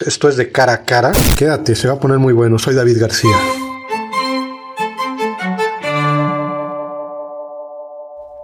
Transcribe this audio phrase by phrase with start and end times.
[0.00, 1.12] Esto es de cara a cara.
[1.38, 2.58] Quédate, se va a poner muy bueno.
[2.58, 3.36] Soy David García.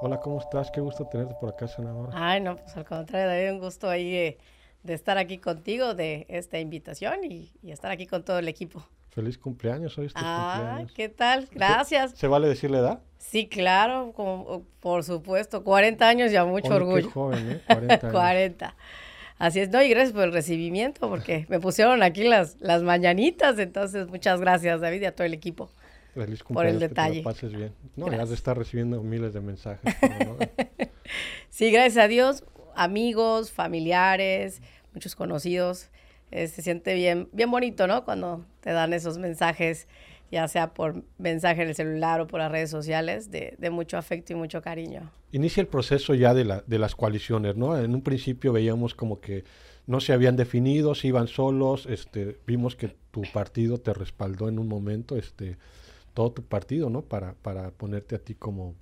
[0.00, 0.70] Hola, ¿cómo estás?
[0.70, 2.12] Qué gusto tenerte por acá, senadora.
[2.14, 4.38] Ay, no, pues al contrario, David, un gusto ahí
[4.84, 8.86] de, estar aquí contigo, de esta invitación y, estar aquí con todo el equipo.
[9.08, 11.48] Feliz cumpleaños, hoy es tu ah, ¿qué tal?
[11.50, 12.12] Gracias.
[12.12, 13.00] ¿Se, vale decir la edad?
[13.18, 15.64] Sí, claro, como, por supuesto.
[15.64, 17.08] 40 años ya, mucho orgullo.
[17.08, 17.62] Qué joven, ¿eh?
[17.66, 18.12] 40 años.
[18.12, 18.76] 40.
[19.40, 23.58] Así es, no, y gracias por el recibimiento, porque me pusieron aquí las, las mañanitas,
[23.58, 25.70] entonces muchas gracias David y a todo el equipo.
[26.12, 27.20] Feliz por el detalle.
[27.20, 27.72] Que pases bien.
[27.96, 29.96] No, ya de estar recibiendo miles de mensajes.
[31.48, 32.44] sí, gracias a Dios,
[32.74, 34.60] amigos, familiares,
[34.92, 35.88] muchos conocidos.
[36.32, 38.04] Eh, se siente bien, bien bonito, ¿no?
[38.04, 39.88] Cuando te dan esos mensajes
[40.30, 44.32] ya sea por mensaje en el celular o por las redes sociales, de, mucho afecto
[44.32, 45.10] y mucho cariño.
[45.32, 47.76] Inicia el proceso ya de, la, de las coaliciones, ¿no?
[47.76, 49.44] En un principio veíamos como que
[49.86, 54.58] no se habían definido, si iban solos, este, vimos que tu partido te respaldó en
[54.58, 55.56] un momento, este,
[56.14, 57.02] todo tu partido, ¿no?
[57.02, 58.74] Para, para ponerte a ti como,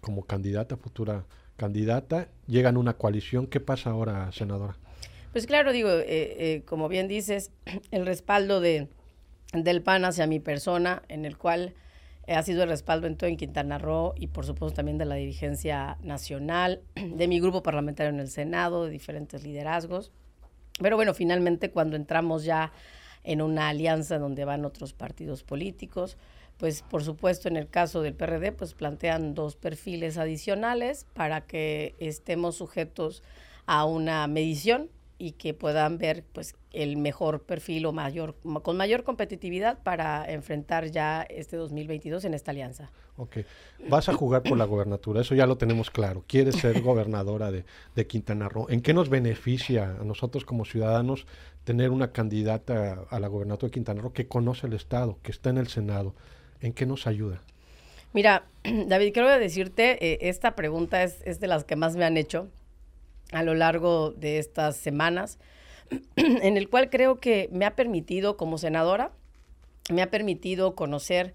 [0.00, 1.24] como candidata, futura
[1.56, 4.76] candidata, llegan a una coalición, ¿qué pasa ahora, senadora?
[5.32, 7.50] Pues claro, digo, eh, eh, como bien dices,
[7.90, 8.88] el respaldo de,
[9.52, 11.74] del PAN hacia mi persona, en el cual
[12.28, 15.14] ha sido el respaldo en todo en Quintana Roo y por supuesto también de la
[15.14, 20.10] dirigencia nacional, de mi grupo parlamentario en el Senado, de diferentes liderazgos.
[20.80, 22.72] Pero bueno, finalmente cuando entramos ya
[23.22, 26.16] en una alianza donde van otros partidos políticos,
[26.58, 31.94] pues por supuesto en el caso del PRD, pues plantean dos perfiles adicionales para que
[31.98, 33.22] estemos sujetos
[33.66, 39.02] a una medición y que puedan ver pues el mejor perfil o mayor con mayor
[39.02, 42.90] competitividad para enfrentar ya este 2022 en esta alianza.
[43.16, 43.38] Ok,
[43.88, 46.24] vas a jugar por la gobernatura, eso ya lo tenemos claro.
[46.26, 48.66] Quieres ser gobernadora de, de Quintana Roo.
[48.68, 51.26] ¿En qué nos beneficia a nosotros como ciudadanos
[51.64, 55.48] tener una candidata a la gobernatura de Quintana Roo que conoce el Estado, que está
[55.48, 56.14] en el Senado?
[56.60, 57.40] ¿En qué nos ayuda?
[58.12, 58.44] Mira,
[58.86, 62.48] David, quiero decirte, eh, esta pregunta es, es de las que más me han hecho
[63.32, 65.38] a lo largo de estas semanas,
[66.16, 69.12] en el cual creo que me ha permitido, como senadora,
[69.90, 71.34] me ha permitido conocer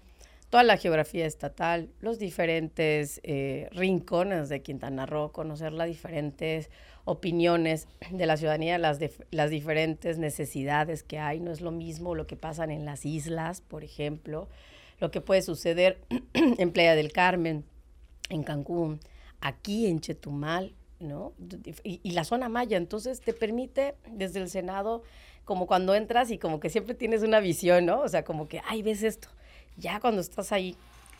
[0.50, 6.68] toda la geografía estatal, los diferentes eh, rincones de Quintana Roo, conocer las diferentes
[7.06, 8.98] opiniones de la ciudadanía, las,
[9.30, 11.40] las diferentes necesidades que hay.
[11.40, 14.50] No es lo mismo lo que pasa en las islas, por ejemplo,
[15.00, 16.02] lo que puede suceder
[16.34, 17.64] en Playa del Carmen,
[18.28, 19.00] en Cancún,
[19.40, 21.32] aquí en Chetumal, ¿no?
[21.84, 25.02] Y, la zona maya, entonces te permite desde el Senado,
[25.44, 28.00] como cuando entras y como que siempre tienes una visión, ¿no?
[28.00, 29.28] O sea, como que, ay, ves esto.
[29.76, 30.76] Ya cuando estás ahí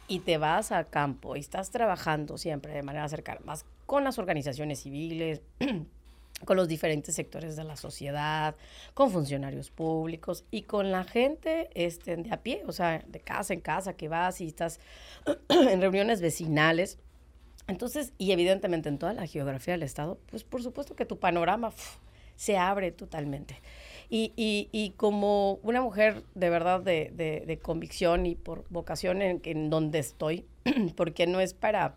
[0.08, 4.18] y te vas a campo y estás trabajando siempre de manera cercana, más con las
[4.18, 5.40] organizaciones civiles,
[6.44, 8.56] con los diferentes sectores de la sociedad,
[8.94, 13.54] con funcionarios públicos y con la gente este, de a pie, o sea, de casa
[13.54, 14.80] en casa que vas y estás
[15.48, 16.98] en reuniones vecinales
[17.68, 21.72] entonces, y evidentemente en toda la geografía del Estado, pues por supuesto que tu panorama
[22.36, 23.60] se abre totalmente.
[24.10, 27.10] Y, y, y, como una mujer de verdad de,
[27.46, 30.44] de, convicción y por vocación en, en, donde estoy,
[30.96, 31.94] porque no es para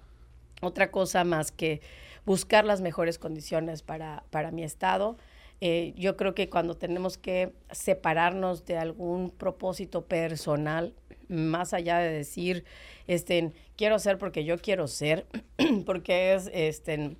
[0.62, 1.81] otra cosa más que
[2.25, 5.18] buscar las mejores condiciones para, para mi Estado.
[5.62, 10.94] Eh, yo creo que cuando tenemos que separarnos de algún propósito personal,
[11.30, 12.66] más allá de decir,
[13.08, 15.25] este, quiero ser porque yo quiero ser,
[15.86, 17.16] porque es este,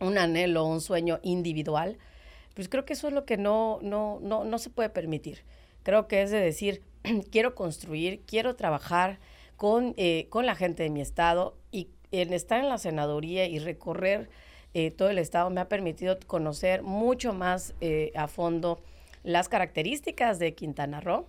[0.00, 1.98] un anhelo, un sueño individual,
[2.54, 5.44] pues creo que eso es lo que no, no, no, no se puede permitir.
[5.82, 6.82] Creo que es de decir,
[7.30, 9.18] quiero construir, quiero trabajar
[9.56, 13.58] con, eh, con la gente de mi estado y en estar en la senaduría y
[13.58, 14.28] recorrer
[14.74, 18.80] eh, todo el estado me ha permitido conocer mucho más eh, a fondo
[19.22, 21.26] las características de Quintana Roo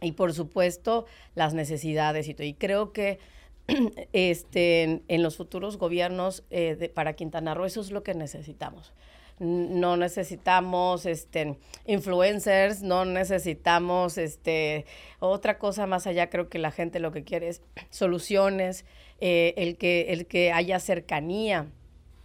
[0.00, 2.46] y por supuesto las necesidades y todo.
[2.46, 3.18] Y creo que
[4.12, 8.92] este, en, los futuros gobiernos eh, para Quintana Roo eso es lo que necesitamos.
[9.40, 14.86] No necesitamos este, influencers, no necesitamos este,
[15.18, 16.30] otra cosa más allá.
[16.30, 18.84] Creo que la gente lo que quiere es soluciones,
[19.20, 21.66] eh, el, que, el que haya cercanía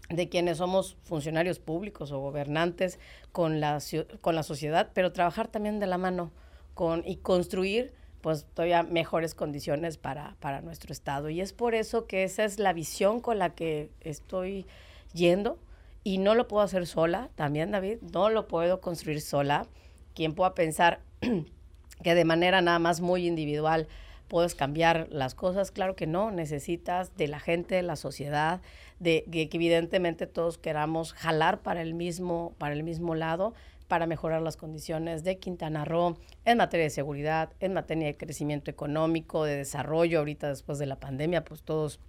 [0.09, 2.99] de quienes somos funcionarios públicos o gobernantes
[3.31, 3.79] con la,
[4.21, 6.31] con la sociedad, pero trabajar también de la mano
[6.79, 7.91] con, y construir
[8.21, 11.29] pues todavía mejores condiciones para, para nuestro estado.
[11.29, 14.65] Y es por eso que esa es la visión con la que estoy
[15.11, 15.59] yendo
[16.05, 19.67] y no lo puedo hacer sola, también David, no lo puedo construir sola.
[20.15, 21.01] Quien pueda pensar
[22.01, 23.89] que de manera nada más muy individual
[24.29, 28.61] puedes cambiar las cosas, claro que no, necesitas de la gente, de la sociedad,
[28.99, 33.53] de, de, que evidentemente todos queramos jalar para el mismo, para el mismo lado,
[33.89, 36.15] para mejorar las condiciones de Quintana Roo
[36.45, 40.19] en materia de seguridad, en materia de crecimiento económico, de desarrollo.
[40.19, 41.99] Ahorita después de la pandemia, pues todos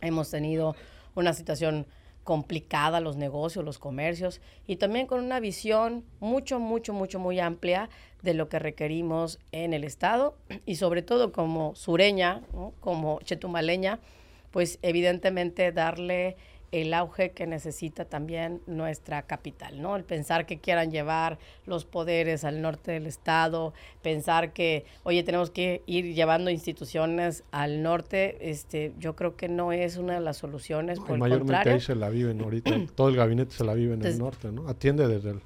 [0.00, 0.74] hemos tenido
[1.14, 1.86] una situación
[2.24, 7.90] complicada, los negocios, los comercios, y también con una visión mucho, mucho, mucho, muy amplia
[8.22, 12.40] de lo que requerimos en el Estado y sobre todo como sureña,
[12.80, 14.00] como chetumaleña,
[14.52, 16.36] pues evidentemente darle
[16.72, 19.96] el auge que necesita también nuestra capital, ¿no?
[19.96, 25.50] El pensar que quieran llevar los poderes al norte del estado, pensar que, oye, tenemos
[25.50, 30.36] que ir llevando instituciones al norte, este, yo creo que no es una de las
[30.36, 31.00] soluciones.
[31.00, 34.18] Por mayormente ahí se la viven ahorita, todo el gabinete se la vive en el
[34.18, 34.68] norte, ¿no?
[34.68, 35.40] Atiende desde el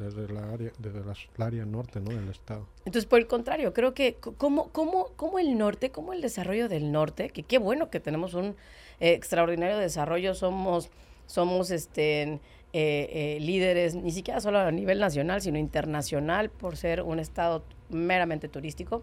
[0.00, 2.10] desde la área, desde la, área norte ¿no?
[2.10, 2.66] del estado.
[2.86, 6.90] Entonces, por el contrario, creo que como, como, como el norte, como el desarrollo del
[6.90, 8.56] norte, que qué bueno que tenemos un
[9.00, 10.90] extraordinario desarrollo, somos,
[11.26, 12.38] somos este, eh,
[12.72, 18.48] eh, líderes, ni siquiera solo a nivel nacional, sino internacional, por ser un estado meramente
[18.48, 19.02] turístico,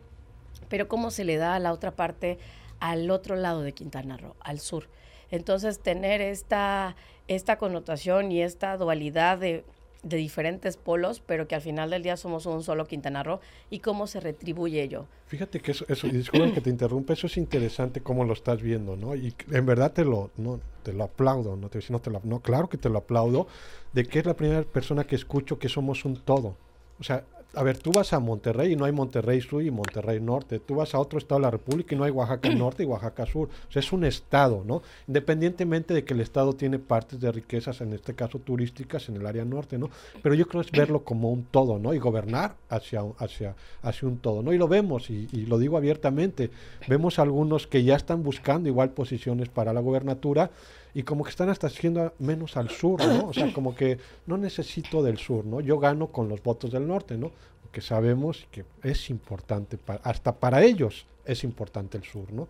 [0.69, 2.37] pero cómo se le da a la otra parte,
[2.79, 4.87] al otro lado de Quintana Roo, al sur.
[5.31, 6.95] Entonces, tener esta,
[7.27, 9.65] esta connotación y esta dualidad de
[10.07, 13.39] de diferentes polos, pero que al final del día somos un solo Quintana Roo
[13.69, 15.05] y cómo se retribuye ello.
[15.27, 18.61] Fíjate que eso, eso y disculpa que te interrumpa, eso es interesante cómo lo estás
[18.61, 19.15] viendo, ¿no?
[19.15, 22.39] Y en verdad te lo, no, te lo aplaudo, no te no te lo, no,
[22.39, 23.47] claro que te lo aplaudo,
[23.93, 26.55] de que es la primera persona que escucho que somos un todo.
[26.99, 27.23] O sea,
[27.57, 30.59] a ver, tú vas a Monterrey y no hay Monterrey Sur y Monterrey Norte.
[30.59, 33.25] Tú vas a otro estado de la República y no hay Oaxaca Norte y Oaxaca
[33.25, 33.49] Sur.
[33.67, 34.83] O sea, es un estado, ¿no?
[35.07, 39.25] Independientemente de que el estado tiene partes de riquezas, en este caso turísticas, en el
[39.25, 39.89] área norte, ¿no?
[40.21, 41.95] Pero yo creo que es verlo como un todo, ¿no?
[41.95, 44.53] Y gobernar hacia, hacia, hacia un todo, ¿no?
[44.53, 46.51] Y lo vemos, y, y lo digo abiertamente,
[46.87, 50.51] vemos algunos que ya están buscando igual posiciones para la gobernatura
[50.97, 53.27] y como que están hasta haciendo menos al sur, ¿no?
[53.27, 55.61] O sea, como que no necesito del sur, ¿no?
[55.61, 57.31] Yo gano con los votos del norte, ¿no?
[57.61, 62.47] Porque sabemos que es importante, hasta para ellos es importante el sur, ¿no?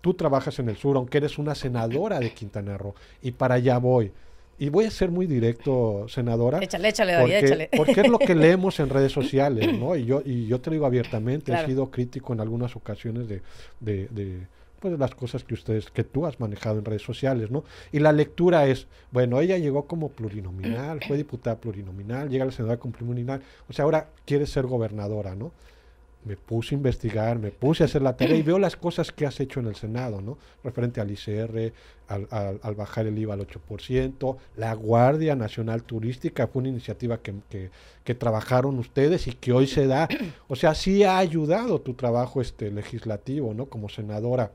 [0.00, 3.78] Tú trabajas en el sur, aunque eres una senadora de Quintana Roo, y para allá
[3.78, 4.10] voy.
[4.58, 6.58] Y voy a ser muy directo, senadora.
[6.60, 7.70] Échale, échale, David, porque, échale.
[7.76, 9.94] Porque es lo que leemos en redes sociales, ¿no?
[9.94, 13.40] Y yo, y yo te digo abiertamente, he sido crítico en algunas ocasiones de,
[13.78, 14.48] de de
[14.90, 17.64] las cosas que ustedes, que tú has manejado en redes sociales, ¿no?
[17.92, 22.52] Y la lectura es, bueno, ella llegó como plurinominal, fue diputada plurinominal, llega a la
[22.52, 25.52] senadora plurinominal, o sea, ahora quiere ser gobernadora, ¿no?
[26.24, 29.26] Me puse a investigar, me puse a hacer la tarea y veo las cosas que
[29.26, 30.38] has hecho en el Senado, ¿no?
[30.62, 31.74] Referente al ICR,
[32.08, 37.70] al, bajar el IVA al 8%, la Guardia Nacional Turística fue una iniciativa que, que,
[38.04, 40.08] que, trabajaron ustedes y que hoy se da.
[40.48, 43.66] O sea, sí ha ayudado tu trabajo este legislativo, ¿no?
[43.66, 44.52] Como senadora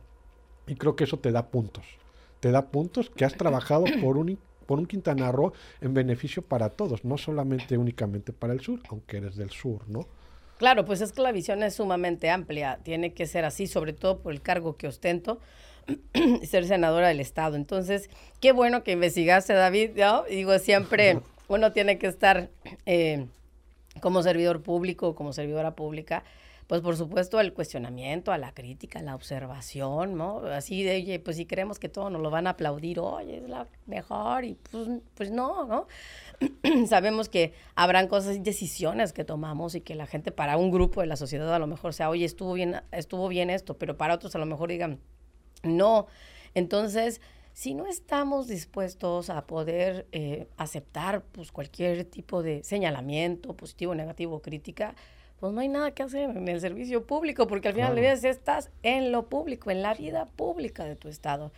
[0.69, 1.85] y creo que eso te da puntos.
[2.39, 5.51] Te da puntos que has trabajado por un, por un Quintana Roo
[5.81, 10.07] en beneficio para todos, no solamente únicamente para el sur, aunque eres del sur, ¿no?
[10.59, 14.19] Claro, pues es que la visión es sumamente amplia, tiene que ser así, sobre todo
[14.19, 15.39] por el cargo que ostento,
[16.43, 17.55] ser senadora del Estado.
[17.55, 18.09] Entonces,
[18.41, 20.23] qué bueno que investigaste, David, ¿no?
[20.25, 22.49] Digo, siempre uno tiene que estar
[22.85, 23.25] eh,
[24.01, 26.23] como servidor público, como servidora pública,
[26.69, 30.41] pues por supuesto el cuestionamiento, a la crítica, a la observación, ¿no?
[30.45, 33.49] Así de, oye, pues si creemos que todo nos lo van a aplaudir, oye, es
[33.49, 35.87] la mejor, y pues, pues no, ¿no?
[36.87, 41.01] Sabemos que habrán cosas y decisiones que tomamos y que la gente, para un grupo
[41.01, 44.13] de la sociedad a lo mejor sea, oye, estuvo bien, estuvo bien esto, pero para
[44.13, 44.99] otros a lo mejor digan,
[45.63, 46.05] no.
[46.53, 47.19] Entonces,
[47.53, 54.43] si no estamos dispuestos a poder eh, aceptar pues, cualquier tipo de señalamiento, positivo, negativo,
[54.43, 54.93] crítica,
[55.39, 58.13] pues no hay nada que hacer en el servicio público, porque al final de día
[58.13, 61.51] estás en lo público, en la vida pública de tu estado.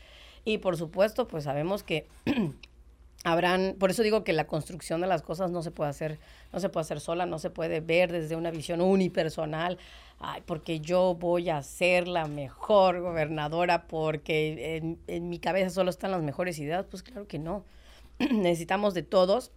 [0.45, 2.07] Y por supuesto, pues sabemos que
[3.23, 6.19] habrán, por eso digo que la construcción de las cosas no se puede hacer,
[6.53, 9.79] no se puede hacer sola, no se puede ver desde una visión unipersonal,
[10.19, 15.89] ay, porque yo voy a ser la mejor gobernadora, porque en, en mi cabeza solo
[15.89, 17.65] están las mejores ideas, pues claro que no.
[18.19, 19.51] Necesitamos de todos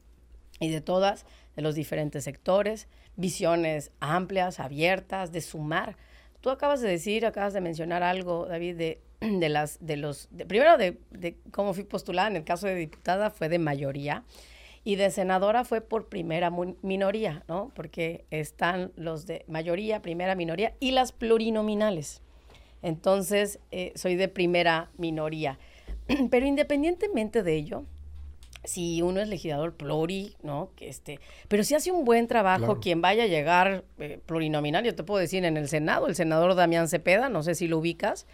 [0.60, 1.26] y de todas,
[1.56, 5.96] de los diferentes sectores, visiones amplias, abiertas, de sumar.
[6.40, 9.00] Tú acabas de decir, acabas de mencionar algo, David, de,
[9.48, 13.48] las, de los, primero de, de, cómo fui postulada, en el caso de diputada fue
[13.48, 14.24] de mayoría
[14.84, 16.52] y de senadora fue por primera
[16.82, 17.72] minoría, ¿no?
[17.74, 22.20] Porque están los de mayoría, primera minoría y las plurinominales.
[22.82, 25.58] Entonces, eh, soy de primera minoría.
[26.30, 27.84] Pero independientemente de ello,
[28.64, 30.70] si uno es legislador pluri, ¿no?
[30.76, 34.94] Que este, pero si hace un buen trabajo quien vaya a llegar eh, plurinominal, yo
[34.94, 38.26] te puedo decir en el Senado, el senador Damián Cepeda, no sé si lo ubicas,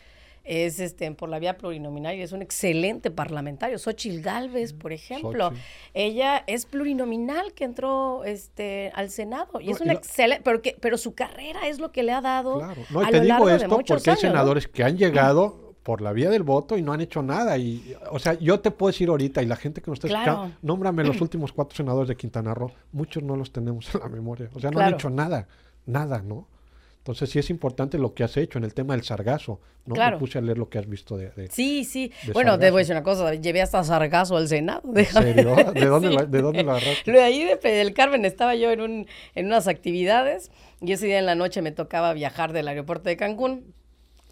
[0.45, 3.79] es este por la vía plurinominal y es un excelente parlamentario.
[3.79, 5.53] Xochil Gálvez, por ejemplo,
[5.95, 11.15] ella es plurinominal que entró este al Senado y es un excelente, pero, pero su
[11.15, 12.59] carrera es lo que le ha dado.
[12.59, 12.83] Claro.
[12.91, 16.79] No, te digo esto porque hay senadores que han llegado por la vía del voto
[16.79, 17.59] y no han hecho nada.
[17.59, 20.53] Y, o sea, yo te puedo decir ahorita, y la gente que nos está escuchando,
[20.63, 22.71] nómbrame los últimos cuatro senadores de Quintana Roo.
[22.93, 24.49] Muchos no los tenemos en la memoria.
[24.55, 25.49] O sea, no han hecho nada,
[25.87, 26.47] nada, ¿no?
[26.99, 29.97] Entonces sí es importante lo que has hecho en el tema del sargazo, ¿no?
[29.97, 30.19] Claro.
[30.19, 31.49] Me puse a leer lo que has visto de...
[31.51, 32.13] sí, sí.
[32.33, 34.83] bueno, debo decir una cosa, llevé hasta sargazo al Senado.
[34.95, 35.57] ¿En serio?
[35.75, 37.11] ¿De dónde, ¿De dónde lo agarraste?
[37.11, 41.19] De ahí de del Carmen estaba yo en, un, en unas actividades y ese día
[41.19, 43.75] en la noche me tocaba viajar del aeropuerto de Cancún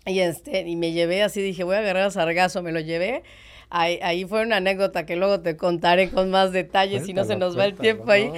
[0.09, 3.23] y, este, y me llevé así, dije, voy a agarrar a sargazo, me lo llevé
[3.71, 7.59] Ahí, fue una anécdota que luego te contaré con más detalles si no se nos
[7.59, 8.31] va el tiempo ahí.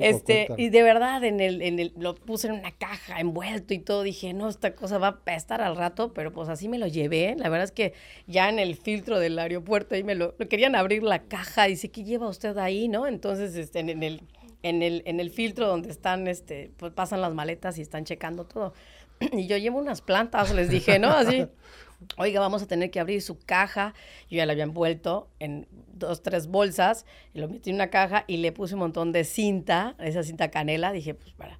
[0.00, 3.80] este, y de verdad, en el, en el, lo puse en una caja, envuelto y
[3.80, 4.04] todo.
[4.04, 7.34] Dije, no, esta cosa va a estar al rato, pero pues así me lo llevé.
[7.36, 7.94] La verdad es que
[8.28, 11.64] ya en el filtro del aeropuerto ahí me lo, querían abrir la caja.
[11.64, 12.86] Dice, ¿qué lleva usted ahí?
[12.86, 13.08] ¿No?
[13.08, 14.22] Entonces, este, en, el,
[14.62, 18.44] en el, en el filtro donde están, este, pues pasan las maletas y están checando
[18.44, 18.72] todo.
[19.32, 21.10] Y yo llevo unas plantas, les dije, ¿no?
[21.10, 21.46] Así.
[22.16, 23.94] oiga, vamos a tener que abrir su caja.
[24.30, 28.24] Yo ya la había envuelto en dos, tres bolsas, y lo metí en una caja
[28.26, 30.92] y le puse un montón de cinta, esa cinta canela.
[30.92, 31.58] Dije, pues para.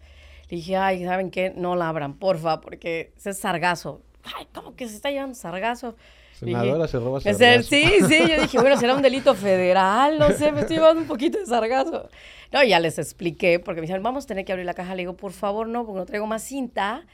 [0.48, 1.52] Le dije, ay, ¿saben qué?
[1.56, 4.02] No la abran, porfa, porque ese es sargazo.
[4.22, 5.96] Ay, ¿cómo que se está llevando sargazo?
[6.32, 7.62] Senadora se roba sargazo.
[7.68, 11.08] Sí, sí, yo dije, bueno, será un delito federal, no sé, me estoy llevando un
[11.08, 12.08] poquito de sargazo.
[12.52, 14.94] No, ya les expliqué, porque me dijeron, vamos a tener que abrir la caja.
[14.94, 17.06] Le digo, por favor, no, porque no traigo más cinta,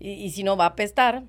[0.00, 1.22] y, y si no va a apestar.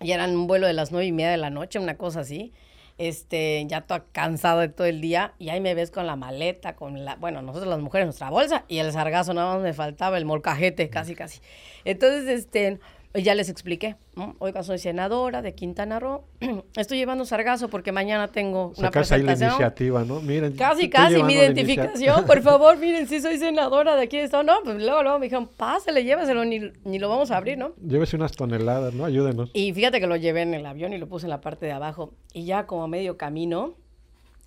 [0.00, 2.52] Y eran un vuelo de las nueve y media de la noche, una cosa así.
[2.96, 6.74] Este, ya todo cansado de todo el día, y ahí me ves con la maleta,
[6.74, 10.18] con la, bueno, nosotros las mujeres, nuestra bolsa, y el sargazo nada más me faltaba,
[10.18, 11.40] el molcajete, casi, casi.
[11.84, 12.80] Entonces, este,
[13.14, 14.36] ya les expliqué, ¿no?
[14.38, 16.24] Oiga, soy senadora de Quintana Roo.
[16.76, 19.30] Estoy llevando sargazo porque mañana tengo una presentación.
[19.30, 20.20] ahí la iniciativa, ¿no?
[20.20, 20.54] Miren.
[20.54, 22.24] Casi, casi mi identificación.
[22.26, 24.42] Por favor, miren, si soy senadora de aquí de Estado.
[24.42, 27.72] No, pues luego, luego me dijeron, pásale, llévaselo, ni, ni lo vamos a abrir, ¿no?
[27.76, 29.04] Llévese unas toneladas, ¿no?
[29.04, 29.50] Ayúdenos.
[29.52, 31.72] Y fíjate que lo llevé en el avión y lo puse en la parte de
[31.72, 32.12] abajo.
[32.32, 33.74] Y ya como a medio camino,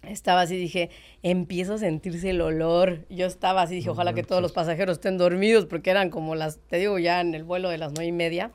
[0.03, 0.89] estaba así, dije,
[1.23, 3.05] empiezo a sentirse el olor.
[3.09, 6.59] Yo estaba así, dije, ojalá que todos los pasajeros estén dormidos, porque eran como las,
[6.67, 8.51] te digo, ya en el vuelo de las nueve y media.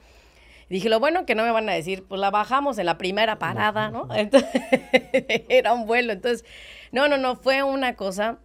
[0.69, 3.38] dije, lo bueno que no me van a decir, pues la bajamos en la primera
[3.38, 4.09] parada, ¿no?
[4.15, 4.49] Entonces,
[5.49, 6.12] era un vuelo.
[6.12, 6.45] Entonces,
[6.93, 8.38] no, no, no, fue una cosa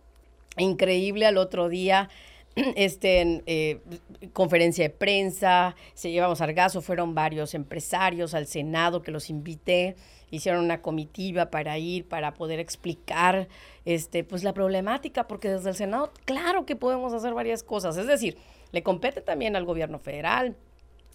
[0.58, 2.10] increíble al otro día.
[2.75, 3.79] Este, eh,
[4.34, 9.96] conferencia de prensa, se llevamos gaso, fueron varios empresarios al Senado que los invité
[10.31, 13.48] hicieron una comitiva para ir, para poder explicar
[13.86, 17.98] este, pues la problemática, porque desde el Senado, claro que podemos hacer varias cosas.
[17.98, 18.38] Es decir,
[18.72, 20.55] le compete también al gobierno federal,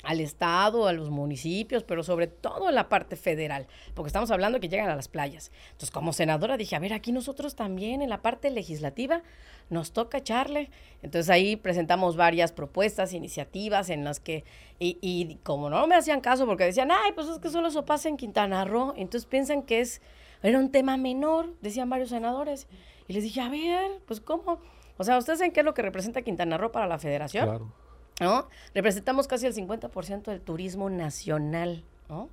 [0.06, 4.60] al Estado, a los municipios, pero sobre todo en la parte federal, porque estamos hablando
[4.60, 5.50] que llegan a las playas.
[5.66, 9.22] Entonces, como senadora dije, a ver, aquí nosotros también en la parte legislativa
[9.68, 10.70] nos toca echarle.
[11.02, 14.44] Entonces ahí presentamos varias propuestas, iniciativas en las que,
[14.78, 18.08] y, como no me hacían caso porque decían, ay, pues es que solo eso pasa
[18.08, 20.00] en Quintana Roo, entonces piensan que es,
[20.42, 22.68] era un tema menor, decían varios senadores.
[23.08, 24.60] Y les dije, a ver, pues cómo.
[24.98, 27.44] O sea, ¿ustedes saben qué es lo que representa Quintana Roo para la federación?
[27.46, 27.86] Claro
[28.20, 28.49] ¿no?
[28.75, 32.28] Representamos casi el 50% del turismo nacional, ¿no?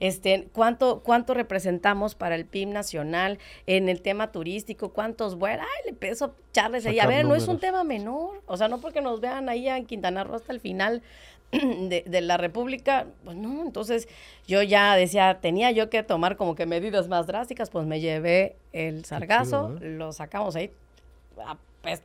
[0.00, 4.94] Este, ¿cuánto, ¿Cuánto representamos para el PIB nacional en el tema turístico?
[4.94, 6.98] ¿Cuántos bueno, Ay, le peso echarles ahí.
[6.98, 8.42] A ver, no es un tema menor.
[8.46, 11.02] O sea, no porque nos vean ahí en Quintana Roo hasta el final
[11.52, 13.60] de, de, la República, pues no.
[13.60, 14.08] Entonces,
[14.46, 18.56] yo ya decía, tenía yo que tomar como que medidas más drásticas, pues me llevé
[18.72, 19.90] el sargazo, ¿eh?
[19.90, 20.70] lo sacamos ahí.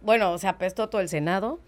[0.01, 1.59] bueno, o sea, apestó todo el Senado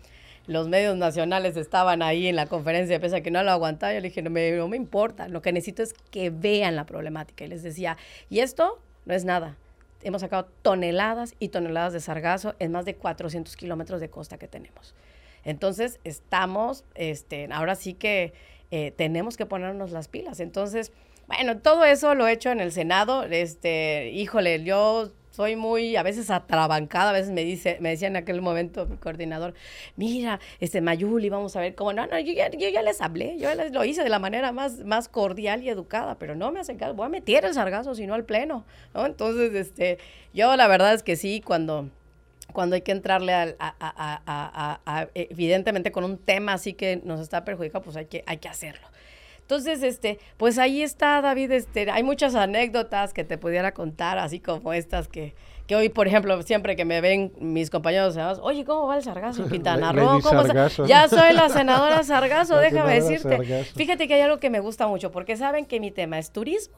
[0.48, 3.94] los medios nacionales estaban ahí en la conferencia de prensa que no lo aguantaba.
[3.94, 6.86] Yo le dije, no me, no me importa, lo que necesito es que vean la
[6.86, 7.44] problemática.
[7.44, 7.98] Y les decía,
[8.30, 9.58] y esto no es nada.
[10.04, 14.48] Hemos sacado toneladas y toneladas de sargazo en más de 400 kilómetros de costa que
[14.48, 14.96] tenemos.
[15.44, 18.34] Entonces, estamos, este, ahora sí que
[18.72, 20.40] eh, tenemos que ponernos las pilas.
[20.40, 20.92] Entonces,
[21.28, 23.24] bueno, todo eso lo he hecho en el Senado.
[23.24, 28.16] Este, híjole, yo soy muy, a veces atrabancada, a veces me dice, me decía en
[28.16, 29.54] aquel momento mi coordinador,
[29.96, 33.38] mira, este Mayuli, vamos a ver cómo, no, no, yo ya, yo ya les hablé,
[33.38, 36.60] yo les, lo hice de la manera más, más cordial y educada, pero no me
[36.60, 38.66] hacen caso, voy a meter el sargazo, sino al pleno,
[38.96, 39.06] ¿no?
[39.06, 40.00] Entonces, este,
[40.34, 41.92] yo la verdad es que sí, cuando
[42.52, 47.46] cuando hay que entrarle a, a, a, evidentemente con un tema así que nos está
[47.46, 48.88] perjudicando, pues hay que, hay que hacerlo.
[49.48, 54.42] Entonces, este, pues ahí está, David, este, hay muchas anécdotas que te pudiera contar, así
[54.42, 55.36] como estas que,
[55.68, 59.44] que hoy, por ejemplo, siempre que me ven mis compañeros, oye, ¿cómo va el sargazo
[59.44, 60.20] en Quintana Roo?
[60.86, 63.64] Ya soy la senadora Sargazo, déjame decirte.
[63.78, 66.76] Fíjate que hay algo que me gusta mucho, porque saben que mi tema es turismo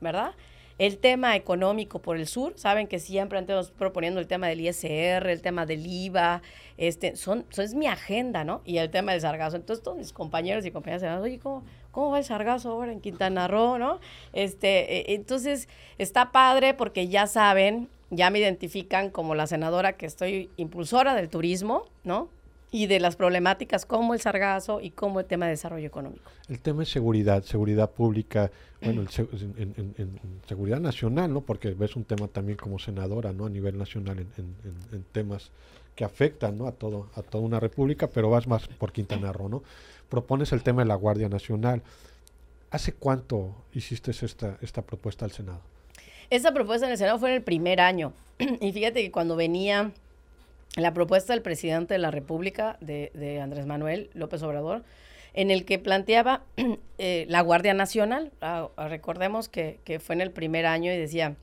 [0.00, 0.34] ¿verdad?
[0.78, 5.28] El tema económico por el sur, saben que siempre estamos proponiendo el tema del ISR,
[5.28, 6.42] el tema del IVA,
[6.76, 8.60] este, son, son, es mi agenda, ¿no?
[8.64, 9.56] Y el tema del sargazo.
[9.56, 11.64] Entonces todos mis compañeros y compañeras se van, oye, ¿cómo,
[11.94, 14.00] ¿cómo va el sargazo ahora en Quintana Roo, no?
[14.32, 20.06] Este, e, entonces está padre porque ya saben, ya me identifican como la senadora que
[20.06, 22.28] estoy impulsora del turismo, ¿no?
[22.74, 26.28] y de las problemáticas como el sargazo y como el tema de desarrollo económico.
[26.48, 28.50] El tema de seguridad, seguridad pública,
[28.82, 31.42] bueno, en, seguridad nacional, ¿no?
[31.42, 33.46] Porque ves un tema también como senadora, ¿no?
[33.46, 35.52] A nivel nacional en, temas
[35.94, 36.66] que afectan, ¿no?
[36.66, 39.62] A todo, a toda una república, pero vas más por Quintana Roo, ¿no?
[40.14, 41.82] Propones el tema de la Guardia Nacional.
[42.70, 45.60] ¿Hace cuánto hiciste esta, esta propuesta al Senado?
[46.30, 48.12] Esta propuesta en el Senado fue en el primer año.
[48.38, 49.90] y fíjate que cuando venía
[50.76, 54.84] la propuesta del presidente de la República, de, Andrés Manuel López Obrador,
[55.32, 56.44] en el que planteaba
[56.98, 58.30] eh, la Guardia Nacional.
[58.40, 61.34] Ah, ah, recordemos que, fue en el primer año y decía,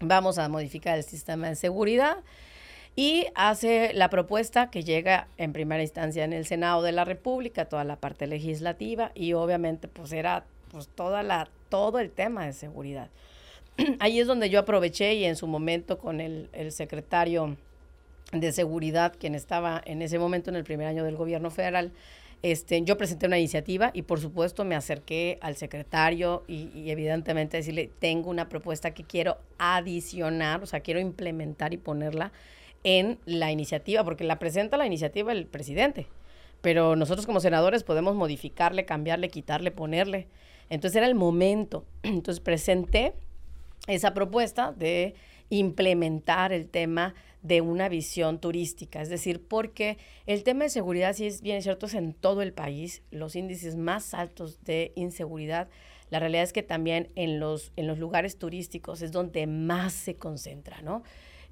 [0.00, 2.18] vamos a modificar el sistema de seguridad
[2.96, 7.66] y hace la propuesta que llega en primera instancia en el Senado de la República,
[7.66, 12.52] toda la parte legislativa y obviamente pues era pues toda la, todo el tema de
[12.54, 13.10] seguridad.
[14.00, 17.56] Ahí es donde yo aproveché y en su momento con el, el secretario
[18.32, 21.92] de Seguridad, quien estaba en ese momento en el primer año del gobierno federal,
[22.42, 27.90] este, yo presenté una iniciativa y por supuesto me acerqué al secretario y, evidentemente decirle,
[27.98, 32.32] tengo una propuesta que quiero adicionar, o sea, quiero implementar y ponerla
[32.86, 36.06] en la iniciativa, porque la presenta la iniciativa el presidente,
[36.60, 40.28] pero nosotros como senadores podemos modificarle, cambiarle, quitarle, ponerle.
[40.70, 41.84] Entonces era el momento.
[42.04, 43.14] Entonces presenté
[43.88, 45.16] esa propuesta de
[45.50, 51.26] implementar el tema de una visión turística, es decir, porque el tema de seguridad, si
[51.26, 55.68] es bien cierto, es en todo el país, los índices más altos de inseguridad,
[56.10, 60.14] la realidad es que también en los, en los lugares turísticos es donde más se
[60.14, 61.02] concentra, ¿no?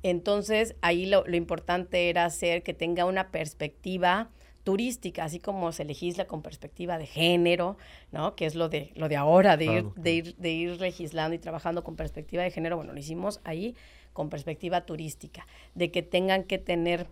[0.04, 4.28] Entonces, ahí lo, importante era hacer que tenga una perspectiva
[4.62, 7.78] turística, así como se legisla con perspectiva de género,
[8.12, 8.36] ¿no?
[8.36, 11.38] Que es lo de, lo de ahora, de, ir, de, ir, de ir legislando y
[11.38, 12.76] trabajando con perspectiva de género.
[12.76, 13.76] Bueno, lo hicimos ahí
[14.12, 17.06] con perspectiva turística, de que tengan que tener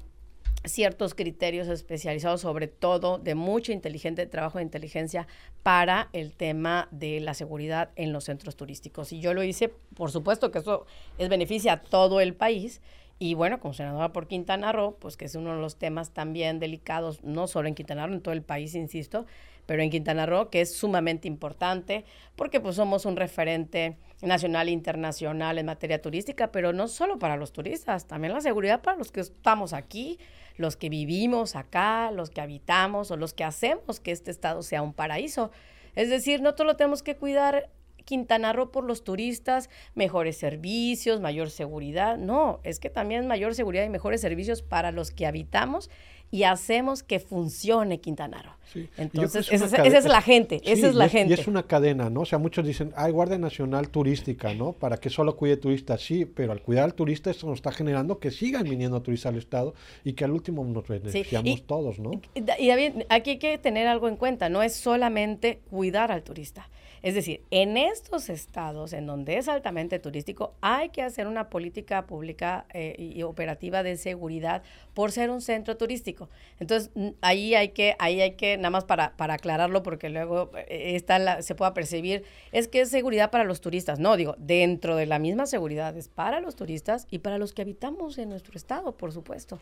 [0.65, 5.27] ciertos criterios especializados, sobre todo de mucho inteligente trabajo de inteligencia
[5.63, 9.13] para el tema de la seguridad en los centros turísticos.
[9.13, 10.87] Y yo lo hice, por supuesto que eso
[11.19, 12.81] es beneficia a todo el país.
[13.19, 16.59] Y bueno, como senadora por Quintana Roo, pues que es uno de los temas también
[16.59, 19.27] delicados, no solo en Quintana Roo, en todo el país, insisto,
[19.67, 22.05] pero en Quintana Roo, que es sumamente importante,
[22.37, 27.37] porque pues somos un referente nacional e internacional en materia turística, pero no solo para
[27.37, 30.19] los turistas, también la seguridad para los que estamos aquí,
[30.57, 34.83] los que vivimos acá, los que habitamos o los que hacemos que este estado sea
[34.83, 35.51] un paraíso.
[35.95, 37.69] Es decir, no solo tenemos que cuidar
[38.05, 42.19] Quintana Roo por los turistas, mejores servicios, mayor seguridad.
[42.19, 45.91] No, es que también mayor seguridad y mejores servicios para los que habitamos
[46.33, 48.87] y hacemos que funcione Quintana Roo.
[48.97, 51.35] Entonces, esa, es la gente, esa es la gente.
[51.35, 52.23] Y es una cadena, ¿no?
[52.23, 54.73] O sea, muchos dicen, hay Guardia Nacional Turística, ¿no?
[54.73, 58.19] Para que solo cuide turistas, sí, pero al cuidar al turista eso nos está generando
[58.19, 62.13] que sigan viniendo turistas al Estado y que al último nos beneficiamos todos, ¿no?
[62.35, 62.71] Y, y
[63.11, 66.71] aquí hay que tener algo en cuenta, no es solamente cuidar al turista,
[67.03, 72.07] es decir, en estos estados en donde es altamente turístico, hay que hacer una política
[72.07, 74.63] pública eh, y operativa de seguridad
[74.95, 76.29] por ser un centro turístico.
[76.61, 80.95] Entonces, ahí hay que, ahí hay que, nada más para, para aclararlo, porque luego eh,
[80.95, 83.99] está se pueda percibir, es que es seguridad para los turistas.
[83.99, 87.63] No, digo, dentro de la misma seguridad es para los turistas y para los que
[87.63, 89.59] habitamos en nuestro estado, por supuesto.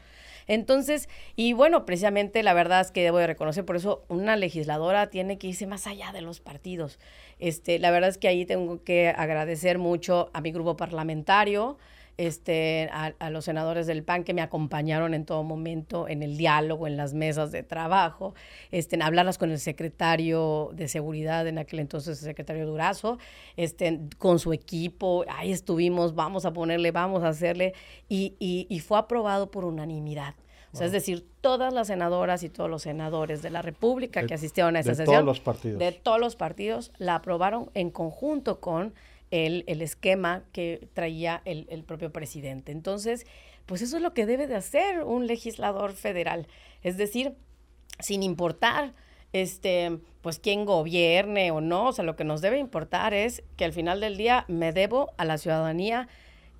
[0.46, 5.09] Entonces, y bueno, precisamente la verdad es que debo de reconocer, por eso una legisladora
[5.09, 6.98] tiene que irse más allá de los partidos.
[7.40, 11.79] Este, la verdad es que ahí tengo que agradecer mucho a mi grupo parlamentario,
[12.18, 16.87] este, a, los senadores del PAN que me acompañaron en todo momento en el diálogo,
[16.87, 18.35] en las mesas de trabajo,
[18.70, 23.18] este, en hablarlas con el secretario de Seguridad, en aquel entonces el secretario Durazo,
[23.57, 27.72] este, con su equipo, ahí estuvimos, vamos a ponerle, vamos a hacerle,
[28.07, 30.35] y, y fue aprobado por unanimidad.
[30.72, 34.35] O sea, es decir, todas las senadoras y todos los senadores de la República que
[34.35, 35.06] asistieron a esa sesión.
[35.06, 35.78] De todos los partidos.
[35.78, 38.94] De todos los partidos, la aprobaron en conjunto con
[39.30, 42.72] el, el esquema que traía el, el, propio presidente.
[42.72, 43.26] Entonces,
[43.66, 46.46] pues eso es lo que debe de hacer un legislador federal.
[46.83, 47.35] Es decir,
[47.98, 48.94] sin importar
[49.33, 53.64] este, pues quién gobierne o no, o sea, lo que nos debe importar es que
[53.64, 56.09] al final del día me debo a la ciudadanía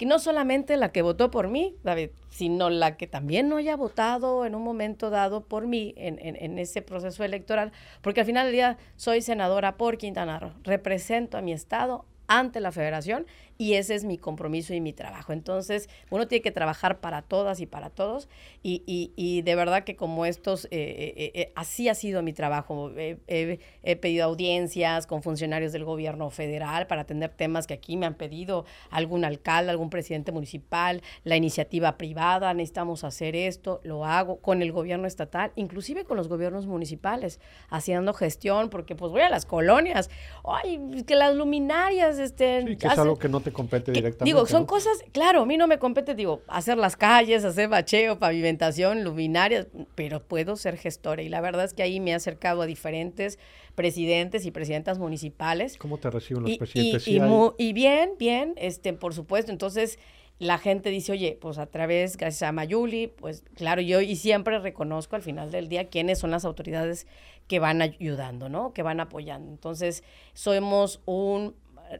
[0.01, 3.77] y no solamente la que votó por mí, David, sino la que también no haya
[3.77, 8.47] votado en un momento dado por mí en, en, ese proceso electoral, porque al final
[8.47, 13.27] del día soy senadora por Quintana Roo, represento a mi estado ante la federación
[13.61, 15.35] y ese es mi compromiso y mi trabajo.
[15.35, 18.27] Entonces, uno tiene que trabajar para todas y para todos
[18.63, 22.91] y, y, de verdad que como estos, eh, eh, eh, así ha sido mi trabajo.
[22.97, 28.15] he pedido audiencias con funcionarios del gobierno federal para atender temas que aquí me han
[28.15, 34.63] pedido algún alcalde, algún presidente municipal, la iniciativa privada, necesitamos hacer esto, lo hago con
[34.63, 39.45] el gobierno estatal, inclusive con los gobiernos municipales, haciendo gestión, porque pues voy a las
[39.45, 40.09] colonias,
[40.45, 42.67] ay, que las luminarias estén...
[42.67, 44.25] Sí, que es algo que no te compete directamente.
[44.25, 48.19] Digo, son cosas, claro, a mí no me compete, digo, hacer las calles, hacer bacheo,
[48.19, 52.63] pavimentación, luminarias, pero puedo ser gestora y la verdad es que ahí me he acercado
[52.63, 53.39] a diferentes
[53.75, 55.77] presidentes y presidentas municipales.
[55.79, 57.09] ¿Cómo te reciben los presidentes?
[57.09, 57.21] Y,
[57.59, 59.53] y, bien, bien, este, por supuesto.
[59.53, 59.99] Entonces,
[60.39, 64.59] la gente dice, oye, pues a través, gracias a Mayuli, pues claro, yo y siempre
[64.59, 67.07] reconozco al final del día quiénes son las autoridades
[67.47, 68.73] que van ayudando, ¿no?
[68.73, 69.51] Que van apoyando.
[69.51, 71.55] Entonces, somos un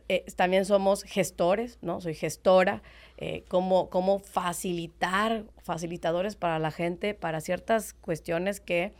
[0.09, 2.01] eh, también somos gestores, ¿no?
[2.01, 2.83] Soy gestora,
[3.17, 8.93] eh, cómo, cómo facilitar, facilitadores para la gente, para ciertas cuestiones que,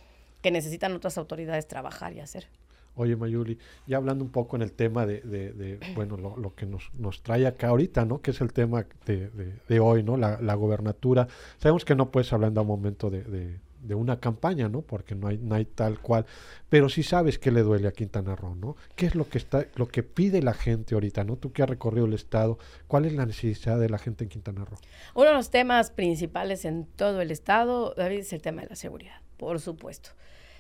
[0.43, 2.49] que necesitan otras autoridades trabajar y hacer.
[2.97, 6.67] Oye, Mayuli, ya hablando un poco en el tema de, de, bueno, lo, lo, que
[6.67, 8.21] nos, nos trae acá ahorita, ¿no?
[8.21, 9.31] Que es el tema de,
[9.69, 10.17] de hoy, ¿no?
[10.17, 11.29] La, la, gobernatura.
[11.59, 14.83] Sabemos que no puedes hablar en un momento de, de una campaña, ¿no?
[14.83, 16.27] Porque no hay, no hay tal cual.
[16.69, 18.77] Pero sí sabes qué le duele a Quintana Roo, ¿no?
[18.97, 21.37] ¿Qué es lo que está, lo que pide la gente ahorita, ¿no?
[21.37, 24.65] Tú que has recorrido el estado, ¿cuál es la necesidad de la gente en Quintana
[24.65, 24.79] Roo?
[25.15, 28.77] Uno de los temas principales en todo el estado, David, es el tema de la
[28.77, 30.11] seguridad, por supuesto.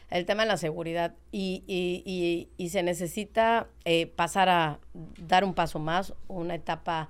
[0.09, 4.81] El tema de la seguridad y, y, y, se necesita eh, pasar a
[5.25, 7.09] dar un paso más, una etapa,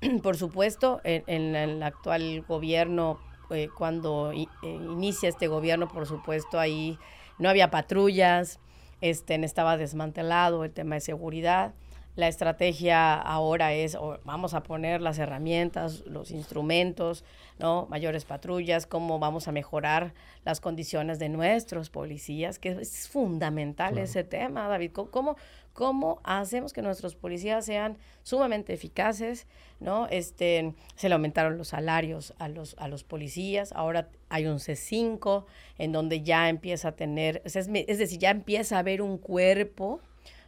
[0.22, 3.18] por supuesto, en, en el actual gobierno
[3.54, 6.98] eh, cuando eh, inicia este gobierno, por supuesto, ahí
[7.38, 8.60] no había patrullas,
[9.00, 11.74] este, estaba desmantelado el tema de seguridad.
[12.16, 17.24] La estrategia ahora es, vamos a poner las herramientas, los instrumentos,
[17.58, 17.86] ¿no?
[17.90, 24.22] mayores patrullas, cómo vamos a mejorar las condiciones de nuestros policías, que es fundamental ese
[24.22, 24.92] tema, David.
[24.92, 25.36] ¿Cómo,
[25.72, 29.48] cómo hacemos que nuestros policías sean sumamente eficaces,
[29.80, 30.06] ¿no?
[30.06, 35.44] Este, se le aumentaron los salarios a los, a los policías, ahora hay un C5
[35.78, 40.00] en donde ya empieza a tener, es, es, decir, ya empieza a haber un cuerpo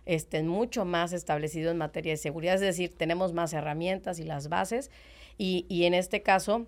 [0.06, 4.48] este, mucho más establecido en materia de seguridad, es decir, tenemos más herramientas y las
[4.48, 4.90] bases,
[5.36, 6.66] y, y en este caso,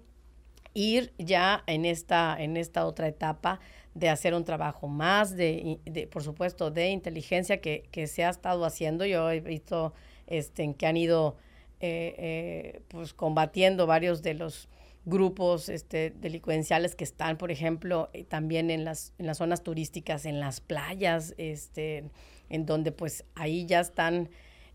[0.74, 3.60] ir ya en esta, en esta otra etapa
[3.94, 8.30] de hacer un trabajo más de, de por supuesto, de inteligencia que, que, se ha
[8.30, 9.04] estado haciendo.
[9.04, 9.92] Yo he visto
[10.26, 11.36] este, en que han ido
[11.80, 14.68] eh, eh, pues combatiendo varios de los
[15.04, 20.26] grupos este, delincuenciales que están, por ejemplo, eh, también en las, en las zonas turísticas,
[20.26, 22.10] en las playas, este,
[22.48, 24.28] en donde pues ahí ya están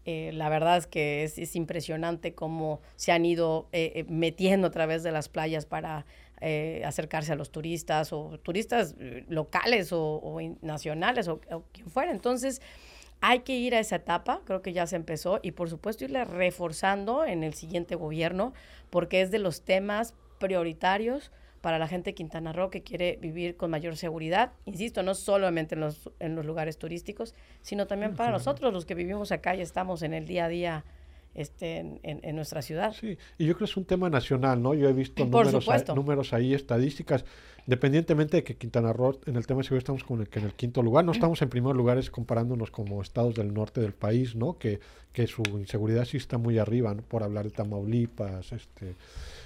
[0.05, 3.69] la verdad es que es, es, impresionante cómo se han ido
[4.09, 6.05] metiendo a través de las playas para
[6.45, 11.39] eh, acercarse a los turistas o turistas eh, locales o, nacionales o,
[11.71, 12.12] quien fuera.
[12.12, 12.62] Entonces,
[13.21, 16.25] hay que ir a esa etapa, creo que ya se empezó, y por supuesto irle
[16.25, 18.51] reforzando en el siguiente gobierno,
[18.89, 21.31] porque es de los temas prioritarios
[21.63, 24.52] para la gente de Quintana Roo que quiere vivir con mayor seguridad.
[24.65, 28.95] Insisto, no solamente en los, en los lugares turísticos, sino también para nosotros, los que
[28.95, 30.84] vivimos acá y estamos en el día a día
[31.36, 32.91] este, en, en, nuestra ciudad.
[32.91, 34.73] Sí, y yo creo que es un tema nacional, ¿no?
[34.73, 37.23] Yo he visto números, ahí, números ahí, estadísticas,
[37.65, 40.45] independientemente de que Quintana Roo en el tema de seguridad estamos con el, que en
[40.47, 44.36] el quinto lugar, no estamos en primer lugar comparándonos como estados del norte del país,
[44.36, 44.58] ¿no?
[44.58, 44.82] Que,
[45.13, 47.04] que su inseguridad sí está muy arriba, ¿no?
[47.04, 48.95] Por hablar de Tamaulipas, este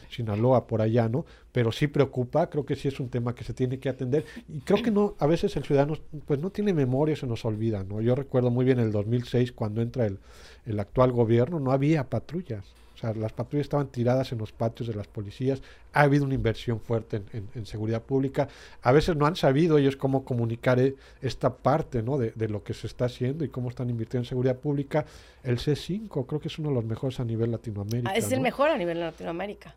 [0.10, 1.26] Sinaloa, por allá, ¿no?
[1.52, 4.60] Pero sí preocupa, creo que sí es un tema que se tiene que atender y
[4.60, 8.02] creo que no, a veces el ciudadano pues no tiene memoria, se nos olvida, ¿no?
[8.02, 10.20] Yo recuerdo muy bien el 2006 cuando entra el,
[10.66, 12.66] el actual gobierno, no había patrullas.
[12.98, 15.62] O sea, las patrullas estaban tiradas en los patios de las policías.
[15.94, 18.48] Ha habido una inversión fuerte en, seguridad pública.
[18.82, 22.18] A veces no han sabido ellos cómo comunicar eh, esta parte ¿no?
[22.18, 25.06] de, de, lo que se está haciendo y cómo están invirtiendo en seguridad pública.
[25.44, 28.10] El C5 creo que es uno de los mejores a nivel Latinoamérica.
[28.10, 29.76] Ah, es el mejor a nivel Latinoamérica.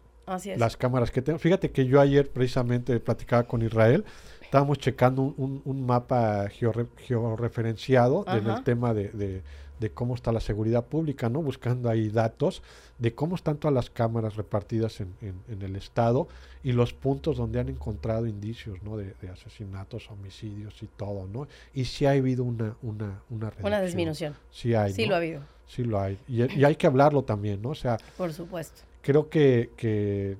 [0.57, 1.39] Las cámaras que tengo.
[1.39, 4.05] Fíjate que yo ayer precisamente platicaba con Israel,
[4.43, 9.43] estábamos checando un, un, mapa georreferenciado en el tema de,
[9.79, 11.43] de, cómo está la seguridad pública, ¿no?
[11.43, 12.63] Buscando ahí datos
[12.99, 16.29] de cómo están todas las cámaras repartidas en, en, el estado
[16.63, 18.97] y los puntos donde han encontrado indicios, ¿no?
[18.97, 21.49] De, asesinatos, homicidios y todo, ¿no?
[21.75, 24.35] Y sí ha habido una, una, una Una disminución.
[24.51, 25.43] Sí hay, Sí lo ha habido.
[25.67, 26.19] Sí lo hay.
[26.29, 27.71] Y, y hay que hablarlo también, ¿no?
[27.71, 27.97] O sea...
[28.17, 30.37] Por supuesto creo que, que,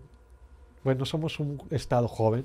[0.85, 2.45] bueno, somos un estado joven,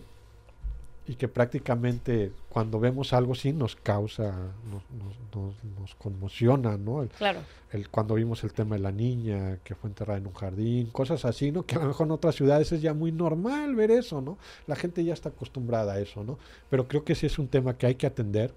[1.07, 4.31] y que prácticamente cuando vemos algo sí nos causa,
[4.71, 7.03] nos, nos, nos, conmociona, ¿no?
[7.03, 7.41] El, claro.
[7.71, 11.23] El, cuando vimos el tema de la niña que fue enterrada en un jardín, cosas
[11.25, 11.63] así, ¿no?
[11.63, 14.39] Que a lo mejor en otras ciudades es ya muy normal ver eso, ¿no?
[14.65, 16.39] La gente ya está acostumbrada a eso, ¿no?
[16.71, 18.51] Pero creo que sí es un tema que hay que atender,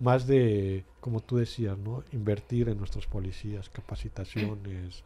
[0.00, 2.02] más de, como tú decías, ¿no?
[2.10, 5.04] Invertir en nuestros policías, capacitaciones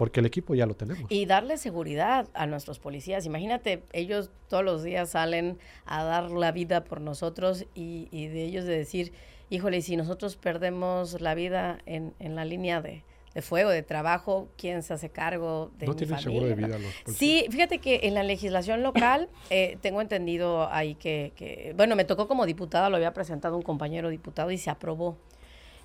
[0.00, 1.04] porque el equipo ya lo tenemos.
[1.10, 3.26] Y darle seguridad a nuestros policías.
[3.26, 8.64] Imagínate, ellos todos los días salen a dar la vida por nosotros y, de ellos
[8.64, 9.12] de decir,
[9.50, 13.04] híjole, si nosotros perdemos la vida en, la línea de,
[13.42, 17.16] fuego, de trabajo, ¿quién se hace cargo de ¿No tienen seguro de vida los policías?
[17.18, 22.06] Sí, fíjate que en la legislación local eh, tengo entendido ahí que, que, bueno, me
[22.06, 25.18] tocó como diputada, lo había presentado un compañero diputado y se aprobó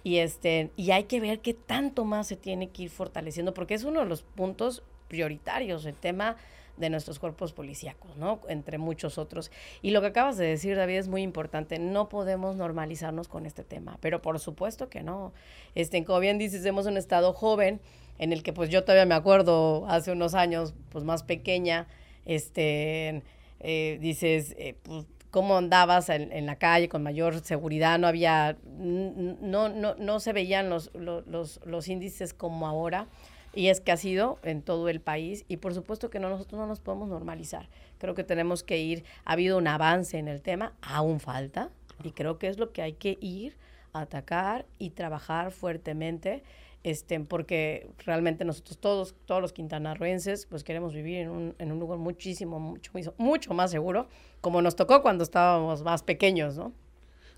[0.05, 3.73] y, este, y hay que ver qué tanto más se tiene que ir fortaleciendo, porque
[3.73, 6.35] es uno de los puntos prioritarios, el tema
[6.77, 8.39] de nuestros cuerpos policíacos, ¿no?
[8.47, 9.49] Entre muchos otros.
[9.81, 11.79] Y lo que acabas de decir, David, es muy importante.
[11.79, 15.33] No podemos normalizarnos con este tema, pero por supuesto que no.
[15.73, 17.81] Este, como bien dices, hemos un estado joven
[18.19, 21.87] en el que, pues, yo todavía me acuerdo hace unos años, pues, más pequeña,
[22.25, 23.23] este,
[23.59, 29.67] eh, dices, eh, pues, cómo andabas en, la calle con mayor seguridad, no había, no,
[29.67, 33.10] no, no se veían los, los, los, índices como ahora.
[33.54, 36.58] Y es que ha sido en todo el país y por supuesto que no, nosotros
[36.58, 37.67] no nos podemos normalizar.
[37.98, 41.69] Creo que tenemos que ir, ha habido un avance en el tema, aún falta
[42.02, 43.58] y creo que es lo que hay que ir
[43.91, 46.43] a atacar y trabajar fuertemente
[46.86, 51.80] este, porque realmente nosotros todos, todos los quintanarroenses, pues queremos vivir en un, en un
[51.80, 54.08] lugar muchísimo, mucho, mucho más seguro,
[54.39, 56.74] como nos tocó cuando estábamos más pequeños, ¿no?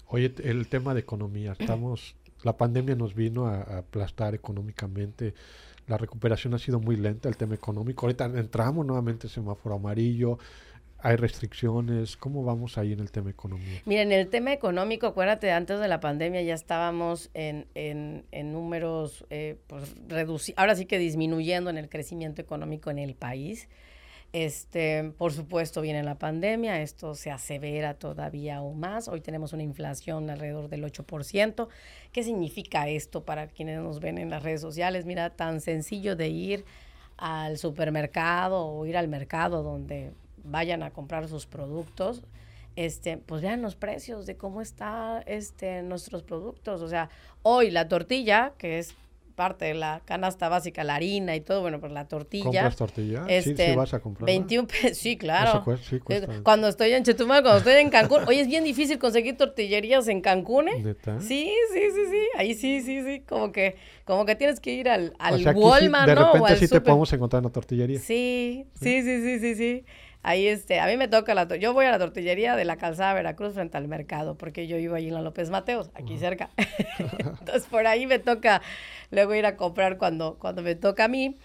[0.07, 5.33] Oye, el tema de economía, estamos, la pandemia nos vino a, a aplastar económicamente,
[5.87, 10.39] la recuperación ha sido muy lenta, el tema económico, ahorita entramos nuevamente en semáforo amarillo,
[10.99, 12.17] ¿Hay restricciones?
[12.17, 13.81] ¿Cómo vamos ahí en el tema económico?
[13.85, 18.51] Mira, en el tema económico, acuérdate, antes de la pandemia ya estábamos en, en, en
[18.51, 19.95] números, eh, pues,
[20.55, 23.69] ahora sí que disminuyendo en el crecimiento económico en el país.
[24.33, 29.07] Este, por supuesto, viene la pandemia, esto se asevera todavía aún más.
[29.07, 31.67] Hoy tenemos una inflación alrededor del 8%.
[32.11, 35.05] ¿Qué significa esto para quienes nos ven en las redes sociales?
[35.05, 36.65] Mira, tan sencillo de ir
[37.17, 40.11] al supermercado o ir al mercado donde
[40.49, 42.23] vayan a comprar sus productos,
[42.75, 46.81] este, pues vean los precios de cómo están este, nuestros productos.
[46.81, 47.09] O sea,
[47.41, 48.95] hoy la tortilla, que es
[49.37, 52.43] parte de la canasta básica, la harina y todo, bueno, pues la tortilla.
[52.43, 53.25] ¿Compras tortilla?
[53.41, 54.25] sí, sí vas a comprar.
[54.25, 55.63] 21 pesos, sí, claro.
[56.43, 60.21] Cuando estoy en Chetumal, cuando estoy en Cancún, oye, es bien difícil conseguir tortillerías en
[60.21, 60.95] Cancún, ¿eh?
[61.19, 64.89] Sí, sí, sí, sí, ahí sí, sí, sí, como que, como que tienes que ir
[64.89, 67.99] al, al Walmart, De repente sí te podemos encontrar en la tortillería.
[67.99, 69.85] Sí, sí, sí, sí, sí, sí.
[70.27, 73.13] Ahí, este, a mí me toca la, yo voy a la tortillería de la calzada
[73.13, 76.49] Veracruz frente al mercado, porque yo vivo allí en la López Mateos, aquí cerca.
[76.99, 78.61] Entonces, por ahí me toca
[79.09, 81.37] luego ir a comprar cuando, cuando me toca a mí.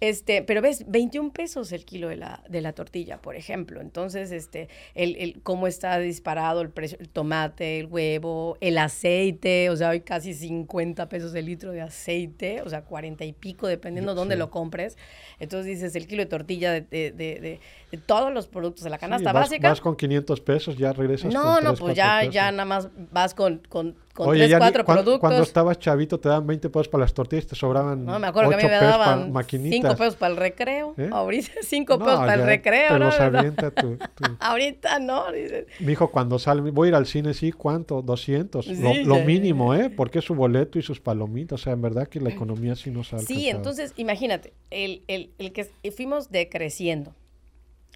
[0.00, 3.82] Este, pero ves, 21 pesos el kilo de la, de la tortilla, por ejemplo.
[3.82, 9.68] Entonces, este, el, el, cómo está disparado el precio, el tomate, el huevo, el aceite,
[9.68, 13.66] o sea, hay casi 50 pesos el litro de aceite, o sea, 40 y pico,
[13.66, 14.96] dependiendo de dónde lo compres.
[15.38, 17.60] Entonces dices, el kilo de tortilla de, de, de,
[17.90, 19.68] de todos los productos de la canasta básica.
[19.68, 23.34] Vas con 500 pesos, ya regresas no, con No, pues ya, ya nada más vas
[23.34, 25.20] con, con con tres, cuatro productos.
[25.20, 28.50] Cuando estabas chavito te daban 20 pesos para las tortillas, te sobraban No, me acuerdo
[28.50, 30.94] que a mí me daban 5 pesos para el recreo.
[30.96, 31.08] ¿Eh?
[31.12, 32.88] Ahorita 5 pesos para el recreo.
[32.88, 33.04] Te ¿no?
[33.06, 33.98] los avienta tu,
[34.40, 35.66] Ahorita no, dices.
[35.80, 38.02] Mi hijo, cuando sale, voy a ir al cine, sí, ¿cuánto?
[38.02, 38.66] 200.
[39.04, 39.90] lo, mínimo, ¿eh?
[39.90, 41.60] Porque es su boleto y sus palomitas.
[41.60, 45.30] O sea, en verdad que la economía sí nos ha Sí, entonces, imagínate, el, el,
[45.38, 45.64] el que
[45.96, 47.14] fuimos decreciendo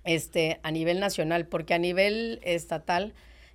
[0.04, 3.14] este, a nivel nacional, porque a nivel estatal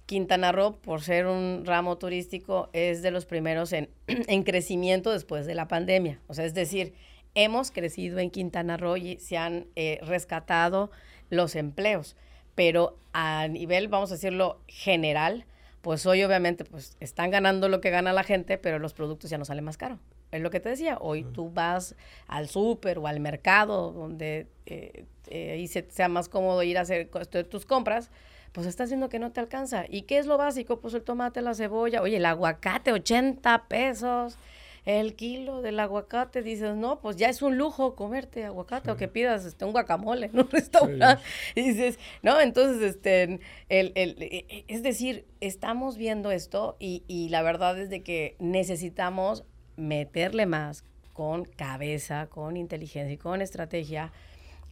[0.09, 5.45] Quintana Roo, por ser un ramo turístico, es de los primeros en, en crecimiento después
[5.45, 6.19] de la pandemia.
[6.25, 6.95] O sea, es decir,
[7.35, 10.89] hemos crecido en Quintana Roo y se han eh, rescatado
[11.29, 12.15] los empleos.
[12.55, 15.45] Pero a nivel, vamos a decirlo, general,
[15.81, 19.37] pues hoy obviamente pues están ganando lo que gana la gente, pero los productos ya
[19.37, 19.99] no salen más caros.
[20.31, 21.95] Es lo que te decía, hoy tú vas
[22.25, 27.11] al súper o al mercado donde eh, eh, ahí sea más cómodo ir a hacer
[27.47, 28.09] tus compras,
[28.51, 29.85] pues estás viendo que no te alcanza.
[29.87, 30.79] ¿Y qué es lo básico?
[30.79, 34.37] Pues el tomate, la cebolla, oye, el aguacate, 80 pesos.
[34.85, 39.07] El kilo del aguacate, dices, no, pues ya es un lujo comerte aguacate o que
[39.07, 41.23] pidas este, un guacamole en un restaurante.
[41.53, 47.03] Y dices, no, entonces, este, el, el, e, e, es decir, estamos viendo esto y,
[47.07, 49.43] y la verdad es de que necesitamos
[49.75, 54.11] meterle más con cabeza, con inteligencia y con estrategia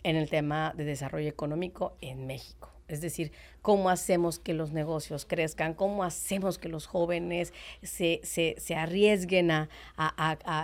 [0.04, 5.26] en el tema de desarrollo económico en México Es decir, cómo hacemos que los negocios
[5.26, 9.70] crezcan, cómo hacemos que los jóvenes se, se, arriesguen a,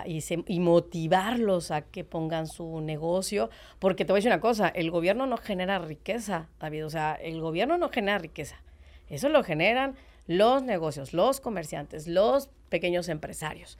[0.06, 3.50] y, y, motivarlos a que pongan su negocio.
[3.78, 6.86] Porque te voy a decir una cosa, el gobierno no genera riqueza, David.
[6.86, 8.56] O sea, el gobierno no genera riqueza.
[9.10, 9.94] Eso lo generan
[10.26, 13.78] los negocios, los comerciantes, los pequeños empresarios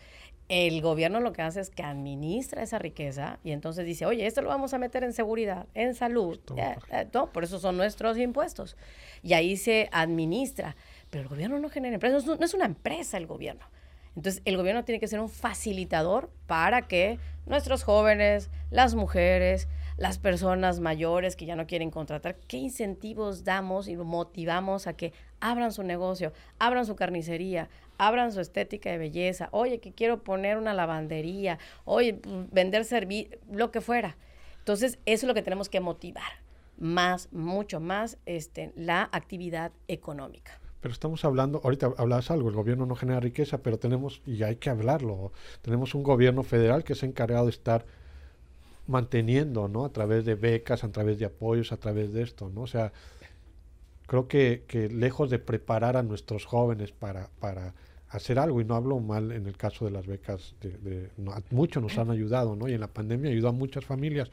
[0.49, 4.43] el gobierno lo que hace es que administra esa riqueza y entonces dice, oye, esto
[4.43, 8.77] lo vamos a meter en seguridad, en salud, eh, eh, por eso son nuestros impuestos.
[9.23, 10.77] Y ahí se administra.
[11.11, 13.65] Pero el gobierno no genera empresas, no es una empresa el gobierno.
[14.17, 20.19] Entonces, el gobierno tiene que ser un facilitador para que nuestros jóvenes, las mujeres, las
[20.19, 25.73] personas mayores que ya no quieren contratar, ¿qué incentivos damos y motivamos a que abran
[25.73, 29.49] su negocio, abran su carnicería, abran su estética de belleza?
[29.53, 34.17] Oye, que quiero poner una lavandería, oye, pues, vender servicios, lo que fuera.
[34.59, 36.41] Entonces, eso es lo que tenemos que motivar,
[36.79, 40.59] más, mucho más, este, la actividad económica.
[40.81, 44.57] Pero estamos hablando, ahorita hablabas algo, el gobierno no genera riqueza, pero tenemos, y hay
[44.57, 47.87] que hablarlo, tenemos un gobierno federal que se ha encargado de estar
[48.87, 49.85] manteniendo, ¿no?
[49.85, 52.63] A través de becas, a través de apoyos, a través de esto, ¿no?
[52.63, 52.93] O sea,
[54.07, 57.75] creo que, que lejos de preparar a nuestros jóvenes para, para
[58.09, 61.11] hacer algo, y no hablo mal en el caso de las becas, de, de
[61.51, 62.69] muchos nos han ayudado, ¿no?
[62.69, 64.31] Y en la pandemia ayudó a muchas familias,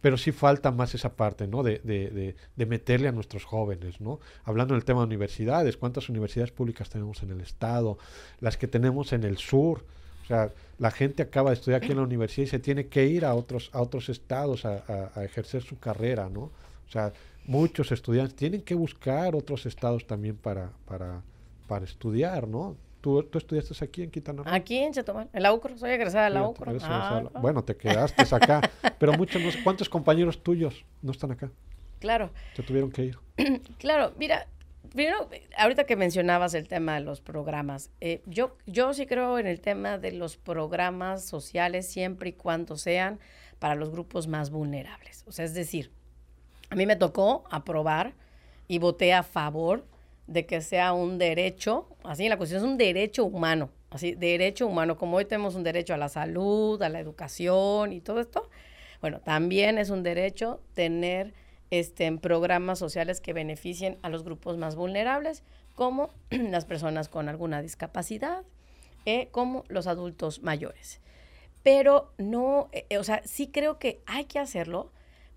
[0.00, 1.62] pero sí falta más esa parte, ¿no?
[1.62, 4.20] De, de, de, meterle a nuestros jóvenes, ¿no?
[4.44, 7.98] Hablando del tema de universidades, ¿cuántas universidades públicas tenemos en el estado?
[8.40, 9.84] Las que tenemos en el sur,
[10.28, 13.24] sea, la gente acaba de estudiar aquí en la universidad y se tiene que ir
[13.24, 16.42] a otros, a otros estados a, ejercer su carrera, ¿no?
[16.42, 17.12] O sea,
[17.46, 21.22] muchos estudiantes tienen que buscar otros estados también para, para,
[21.66, 22.76] para estudiar, ¿no?
[23.00, 24.52] ¿Tú, ¿Tú, estudiaste aquí en Quintana Roo?
[24.52, 26.76] Aquí en Chetumal, en la UCRO, soy egresada de la UCRO.
[26.82, 28.60] Ah, bueno, te quedaste acá,
[28.98, 31.50] pero muchos, ¿cuántos compañeros tuyos no están acá?
[32.00, 32.30] Claro.
[32.54, 33.18] Se tuvieron que ir.
[33.78, 34.46] claro, mira,
[34.92, 39.46] Primero, ahorita que mencionabas el tema de los programas, eh, yo, yo sí creo en
[39.46, 43.18] el tema de los programas sociales siempre y cuando sean
[43.58, 45.24] para los grupos más vulnerables.
[45.26, 45.90] O sea, es decir,
[46.70, 48.14] a mí me tocó aprobar
[48.66, 49.84] y voté a favor
[50.26, 54.96] de que sea un derecho, así la cuestión es un derecho humano, así, derecho humano,
[54.98, 58.48] como hoy tenemos un derecho a la salud, a la educación y todo esto,
[59.00, 61.32] bueno, también es un derecho tener
[61.70, 65.42] este, en programas sociales que beneficien a los grupos más vulnerables,
[65.74, 68.42] como las personas con alguna discapacidad,
[69.06, 71.00] eh, como los adultos mayores.
[71.62, 74.90] Pero no, eh, o sea, sí creo que hay que hacerlo,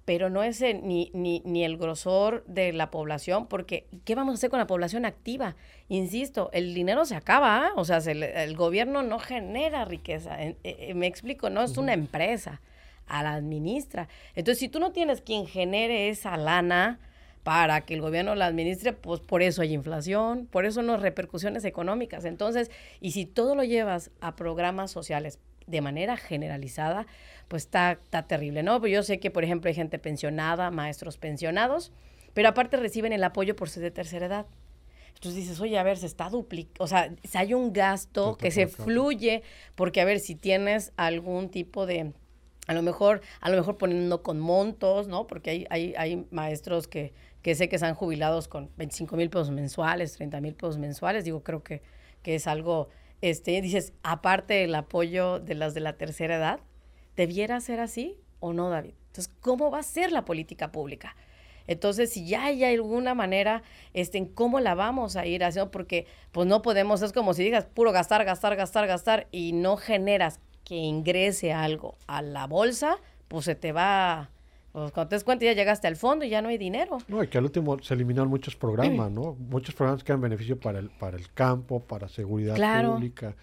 [0.05, 4.35] pero no es ni, ni, ni, el grosor de la población, porque ¿qué vamos a
[4.35, 5.55] hacer con la población activa?
[5.89, 7.71] Insisto, el dinero se acaba, ¿ah?
[7.75, 12.61] o sea, el gobierno no genera riqueza, eh, me explico, no es una empresa
[13.07, 14.07] a la administra.
[14.35, 16.99] Entonces, si tú no tienes quien genere esa lana
[17.43, 21.65] para que el gobierno la administre, pues por eso hay inflación, por eso no repercusiones
[21.65, 22.25] económicas.
[22.25, 27.07] Entonces, y si todo lo llevas a programas sociales de manera generalizada,
[27.47, 28.79] pues está, está terrible, ¿no?
[28.79, 31.91] Pues yo sé que, por ejemplo, hay gente pensionada, maestros pensionados,
[32.33, 34.45] pero aparte reciben el apoyo por ser de tercera edad.
[35.15, 38.49] Entonces dices, oye, a ver, se está duplicando, o sea, si hay un gasto que
[38.49, 39.43] se fluye,
[39.75, 42.13] porque a ver, si tienes algún tipo de
[42.67, 45.27] a lo mejor, a lo mejor poniendo con montos, ¿no?
[45.27, 49.51] Porque hay, hay, hay maestros que, que sé que están jubilados con 25 mil pesos
[49.51, 51.25] mensuales, 30 mil pesos mensuales.
[51.25, 51.81] Digo, creo que,
[52.21, 52.89] que es algo,
[53.21, 56.59] este, dices, aparte del apoyo de las de la tercera edad,
[57.15, 58.93] ¿debiera ser así o no, David?
[59.07, 61.15] Entonces, ¿cómo va a ser la política pública?
[61.67, 66.05] Entonces, si ya hay alguna manera, este, en cómo la vamos a ir haciendo, porque
[66.31, 70.39] pues no podemos, es como si digas puro gastar, gastar, gastar, gastar y no generas
[70.63, 72.97] que ingrese algo a la bolsa,
[73.27, 74.29] pues se te va,
[74.71, 76.99] pues cuando te des cuenta ya llegaste al fondo y ya no hay dinero.
[77.07, 79.35] No, y que al último se eliminaron muchos programas, ¿no?
[79.39, 83.35] Muchos programas que dan beneficio para el, para el campo, para seguridad pública.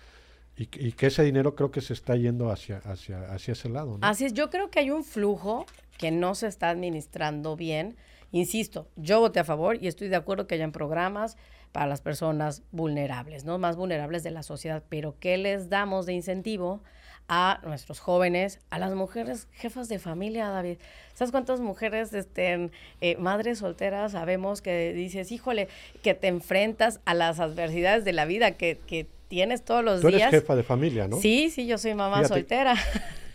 [0.56, 3.96] Y, y, que ese dinero creo que se está yendo hacia, hacia, hacia ese lado,
[3.96, 4.06] ¿no?
[4.06, 5.66] Así es, yo creo que hay un flujo
[5.98, 7.96] que no se está administrando bien.
[8.32, 11.36] Insisto, yo voté a favor y estoy de acuerdo que hayan programas
[11.70, 13.58] para las personas vulnerables, ¿no?
[13.58, 16.82] Más vulnerables de la sociedad, pero ¿qué les damos de incentivo
[17.28, 20.78] a nuestros jóvenes, a las mujeres jefas de familia, David.
[21.14, 22.70] ¿Sabes cuántas mujeres, este,
[23.00, 25.68] eh, madres solteras, sabemos que dices, híjole,
[26.02, 30.12] que te enfrentas a las adversidades de la vida que, que tienes todos los días?
[30.12, 31.20] Tú eres jefa de familia, ¿no?
[31.20, 32.74] Sí, sí, yo soy mamá soltera.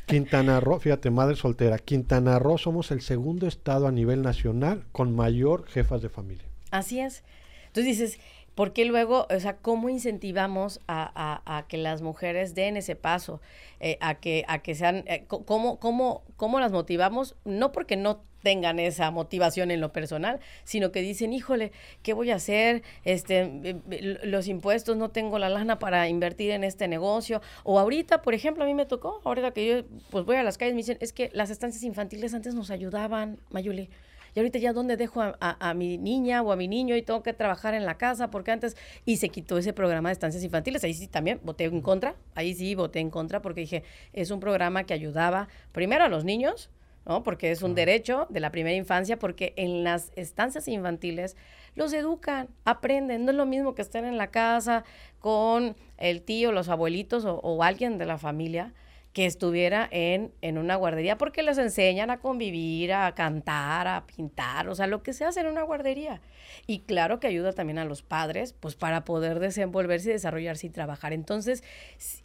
[0.06, 5.16] Quintana Roo, fíjate, madre soltera, Quintana Roo somos el segundo estado a nivel nacional con
[5.16, 6.46] mayor jefas de familia.
[6.72, 7.24] Así es.
[7.68, 8.20] Entonces dices,
[8.56, 13.42] porque luego, o sea, cómo incentivamos a, que las mujeres den ese paso,
[13.80, 18.22] eh, a, que, a que sean, eh, cómo, cómo, cómo las motivamos, no porque no
[18.44, 21.72] tengan esa motivación en lo personal, sino que dicen, híjole,
[22.04, 22.84] ¿qué voy a hacer?
[23.06, 23.50] Este,
[23.90, 27.42] eh, los impuestos, no tengo la lana para invertir en este negocio.
[27.64, 30.58] O ahorita, por ejemplo, a mí me tocó, ahorita que yo pues voy a las
[30.58, 33.90] calles, me dicen, es que las estancias infantiles antes nos ayudaban, Mayuli.
[34.36, 37.34] Y ahorita ya dónde dejo a, mi niña o a mi niño y tengo que
[37.34, 38.76] trabajar en la casa porque antes
[39.06, 40.84] y se quitó ese programa de estancias infantiles.
[40.84, 44.40] Ahí sí también voté en contra, ahí sí voté en contra porque dije, es un
[44.40, 46.70] programa que ayudaba primero a los niños,
[47.06, 47.22] ¿no?
[47.22, 51.36] Porque es un derecho de la primera infancia, porque en las estancias infantiles
[51.76, 53.26] los educan, aprenden.
[53.26, 54.84] No es lo mismo que estén en la casa
[55.20, 58.74] con el tío, los abuelitos o alguien de la familia
[59.14, 64.68] que estuviera en, en una guardería, porque les enseñan a convivir, a cantar, a pintar,
[64.68, 66.20] o sea, lo que se hace en una guardería.
[66.66, 70.70] Y claro que ayuda también a los padres, pues para poder desenvolverse y desarrollarse y
[70.72, 71.14] trabajar.
[71.14, 71.64] Entonces,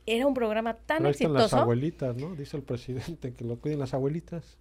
[0.06, 1.38] era un programa tan Pero exitoso.
[1.38, 2.34] las abuelitas, ¿no?
[2.34, 4.56] Dice el presidente que lo cuiden las abuelitas.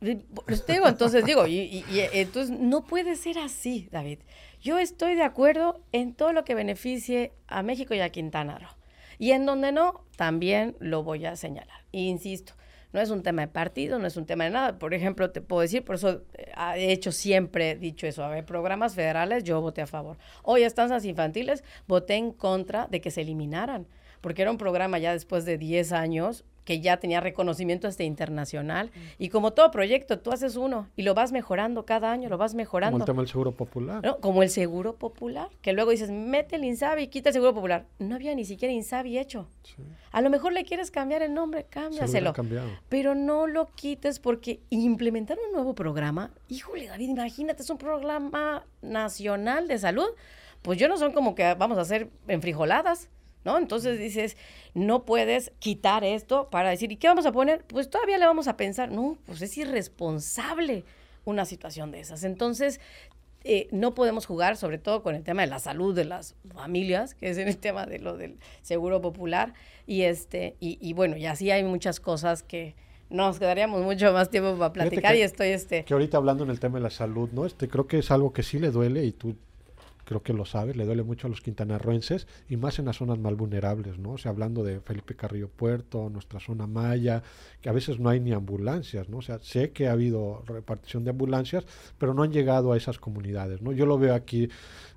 [0.46, 4.20] Pues digo, entonces digo, y, y, y entonces no puede ser así, David.
[4.62, 8.77] Yo estoy de acuerdo en todo lo que beneficie a México y a Quintana Roo.
[9.20, 11.86] Y en donde no, también lo voy a señalar.
[11.92, 12.54] insisto,
[12.94, 14.80] no es un tema de partido, no es un tema de nada.
[14.80, 18.24] Por ejemplo, te puedo decir, por eso eh, he hecho siempre dicho eso.
[18.24, 20.18] A ver, programas federales, yo voté a favor.
[20.44, 23.88] Hoy, estancias infantiles, voté en contra de que se eliminaran,
[24.22, 28.92] porque era un programa ya después de 10 años que ya tenía reconocimiento este internacional.
[29.18, 32.56] Y como todo proyecto, tú haces uno y lo vas mejorando cada año, lo vas
[32.56, 32.96] mejorando.
[32.96, 34.04] Como el tema del seguro popular.
[34.04, 34.18] ¿no?
[34.18, 37.86] Como el seguro popular, que luego dices, mete el INSABI y quita el seguro popular.
[38.00, 39.48] No había ni siquiera INSABI hecho.
[40.12, 42.34] A lo mejor le quieres cambiar el nombre, cámbiaselo.
[42.90, 48.66] Pero no lo quites porque implementar un nuevo programa, híjole David, imagínate, es un programa
[48.82, 50.10] nacional de salud.
[50.64, 53.08] Pues yo no son como que vamos a hacer enfrijoladas.
[53.48, 53.58] ¿No?
[53.58, 54.36] Entonces dices,
[54.74, 57.64] no puedes quitar esto para decir, ¿y qué vamos a poner?
[57.66, 60.84] Pues todavía le vamos a pensar, no, pues es irresponsable
[61.24, 62.26] una situación de esas.
[62.26, 62.82] Entonces,
[63.46, 67.16] eh, no podemos jugar, sobre todo con el tema de la salud de las familias,
[67.16, 69.54] que es el tema de lo del seguro popular.
[69.86, 72.76] Y, este, y, bueno, y así hay muchas cosas que
[73.10, 76.60] nos quedaríamos mucho más tiempo para platicar y estoy este que ahorita hablando en el
[76.60, 79.14] tema de la salud no este creo que es algo que sí le duele y
[79.14, 79.38] tú
[80.08, 83.20] creo que lo sabes, le duele mucho a los quintanarroenses y más en las zonas
[83.20, 84.14] más vulnerables, ¿no?
[84.14, 87.24] O sea, hablando de Felipe Carrillo Puerto, nuestra zona Maya,
[87.60, 89.18] que a veces no hay ni ambulancias, ¿no?
[89.18, 91.66] O sea, sé que ha habido repartición de ambulancias,
[91.98, 93.74] pero no han llegado a esas comunidades, ¿no?
[93.74, 94.48] Yo lo veo aquí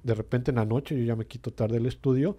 [0.04, 2.36] de repente en la noche, yo ya me quito tarde el estudio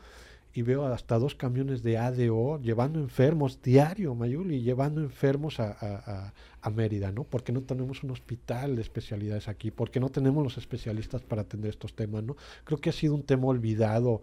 [0.53, 6.69] y veo hasta dos camiones de ADO llevando enfermos diario, Mayuli, llevando enfermos a, a,
[6.69, 7.23] Mérida, ¿no?
[7.23, 11.69] Porque no tenemos un hospital de especialidades aquí, porque no tenemos los especialistas para atender
[11.69, 12.35] estos temas, ¿no?
[12.63, 14.21] Creo que ha sido un tema olvidado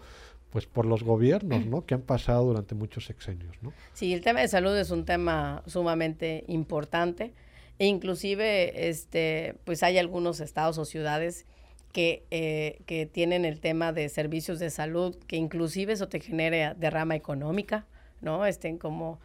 [0.51, 1.85] pues por los gobiernos, ¿no?
[1.85, 3.72] Que han pasado durante muchos sexenios, ¿no?
[3.93, 7.33] Sí, el tema de salud es un tema sumamente importante
[7.79, 11.47] e inclusive, este, pues hay algunos estados o ciudades
[11.93, 16.74] que, eh, que tienen el tema de servicios de salud, que inclusive eso te genere
[16.76, 17.86] derrama económica,
[18.20, 18.47] ¿no?
[18.47, 19.18] Estén como...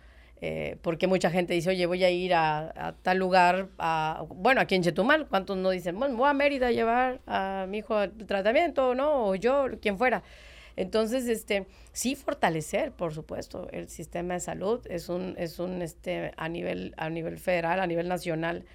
[0.46, 4.76] Eh, porque mucha gente dice, oye, voy a ir a, tal lugar, a, bueno, aquí
[4.76, 8.12] en Chetumal, ¿cuántos no dicen, bueno, voy a Mérida a llevar a mi hijo al
[8.12, 9.28] tratamiento, ¿no?
[9.28, 10.22] O yo, quien fuera.
[10.76, 16.34] Entonces, este, sí fortalecer, por supuesto, el sistema de salud es un, es un, este,
[16.36, 18.66] a nivel, a nivel federal, a nivel nacional,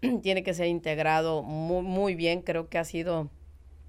[0.22, 2.42] tiene que ser integrado muy, muy bien.
[2.42, 3.30] Creo que ha sido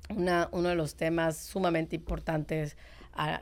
[0.09, 2.77] una, uno de los temas sumamente importantes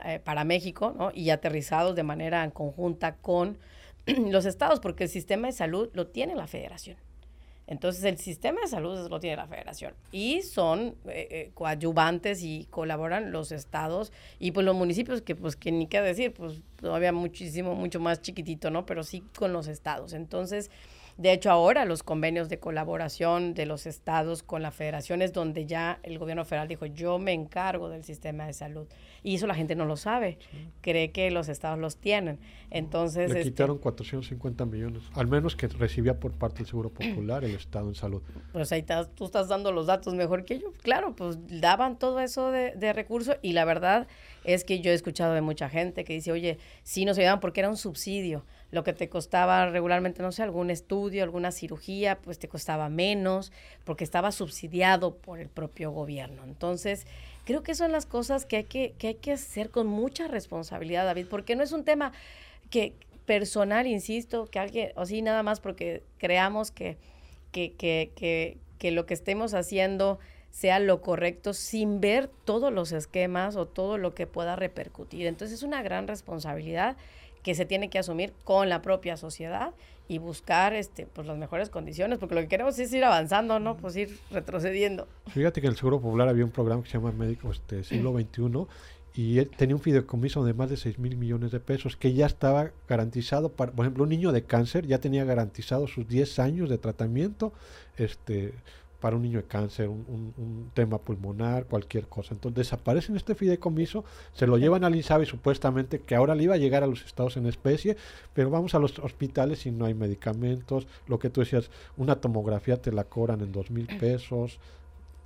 [0.04, 1.10] eh, para México ¿no?
[1.14, 3.58] y aterrizados de manera conjunta con
[4.06, 6.96] los estados, porque el sistema de salud lo tiene la federación.
[7.68, 12.66] Entonces el sistema de salud lo tiene la federación y son eh, eh, coadyuvantes y
[12.70, 17.12] colaboran los estados y pues los municipios que pues que ni qué decir, pues todavía
[17.12, 18.86] muchísimo, mucho más chiquitito, ¿no?
[18.86, 20.14] Pero sí con los estados.
[20.14, 20.70] Entonces
[21.18, 25.66] de hecho, ahora los convenios de colaboración de los estados con la federación es donde
[25.66, 28.86] ya el gobierno federal dijo, yo me encargo del sistema de salud.
[29.24, 30.38] Y eso la gente no lo sabe,
[30.80, 32.38] cree que los estados los tienen.
[32.70, 33.32] Entonces...
[33.32, 37.56] Le este quitaron 450 millones, al menos que recibía por parte del Seguro Popular el
[37.56, 38.22] estado en salud.
[38.52, 38.84] Pues ahí
[39.16, 40.72] tú estás dando los datos mejor que yo.
[40.82, 44.06] Claro, pues daban todo eso de, de recursos y la verdad
[44.44, 47.58] es que yo he escuchado de mucha gente que dice, oye, sí nos ayudaban porque
[47.58, 52.38] era un subsidio lo que te costaba regularmente, no sé, algún estudio, alguna cirugía, pues
[52.38, 53.52] te costaba menos,
[53.84, 56.44] porque estaba subsidiado por el propio gobierno.
[56.44, 57.06] Entonces,
[57.44, 61.06] creo que son las cosas que hay que, que hay que hacer con mucha responsabilidad,
[61.06, 62.12] David, porque no es un tema
[62.70, 62.92] que
[63.24, 66.98] personal, insisto, que alguien, o sí, nada más porque creamos que,
[67.52, 70.18] que, que, que, que lo que estemos haciendo
[70.58, 75.28] sea lo correcto sin ver todos los esquemas o todo lo que pueda repercutir.
[75.28, 76.96] Entonces es una gran responsabilidad
[77.44, 79.72] que se tiene que asumir con la propia sociedad
[80.08, 83.76] y buscar este pues las mejores condiciones, porque lo que queremos es ir avanzando, ¿no?
[83.76, 85.06] Pues ir retrocediendo.
[85.28, 88.12] Fíjate que en el Seguro Popular había un programa que se llama Médico este, Siglo
[88.18, 88.66] XXI
[89.14, 92.72] y tenía un fideicomiso de más de 6 mil millones de pesos que ya estaba
[92.88, 96.78] garantizado, para, por ejemplo, un niño de cáncer ya tenía garantizado sus 10 años de
[96.78, 97.52] tratamiento,
[97.96, 98.54] este
[99.00, 102.34] para un niño de cáncer, un, tema pulmonar, cualquier cosa.
[102.34, 106.58] Entonces desaparecen este fideicomiso, se lo llevan al INSABI supuestamente que ahora le iba a
[106.58, 107.96] llegar a los estados en especie,
[108.34, 112.80] pero vamos a los hospitales y no hay medicamentos, lo que tú decías, una tomografía
[112.80, 114.58] te la cobran en dos mil pesos,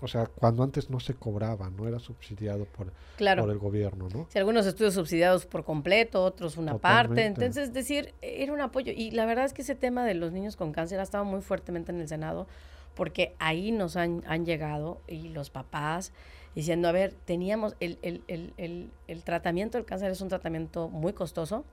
[0.03, 4.27] o sea, cuando antes no se cobraba, no era subsidiado por, por el gobierno, ¿no?
[4.31, 7.25] Si algunos estudios subsidiados por completo, otros una parte.
[7.25, 8.93] Entonces, es decir, era un apoyo.
[8.93, 11.41] Y la verdad es que ese tema de los niños con cáncer ha estado muy
[11.41, 12.49] fuertemente en el Senado
[12.95, 16.13] porque ahí nos han, han llegado y los papás
[16.55, 21.13] diciendo, a ver, teníamos el, el, el, el, tratamiento del cáncer es un tratamiento muy
[21.13, 21.65] costoso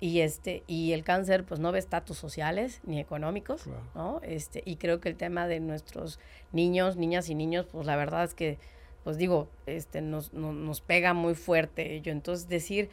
[0.00, 4.20] y este y el cáncer pues no ve estatus sociales ni económicos, ¿no?
[4.22, 6.20] Este y creo que el tema de nuestros
[6.52, 8.58] niños, niñas y niños, pues la verdad es que
[9.02, 12.10] pues digo, este nos, nos pega muy fuerte ello.
[12.10, 12.88] Entonces decir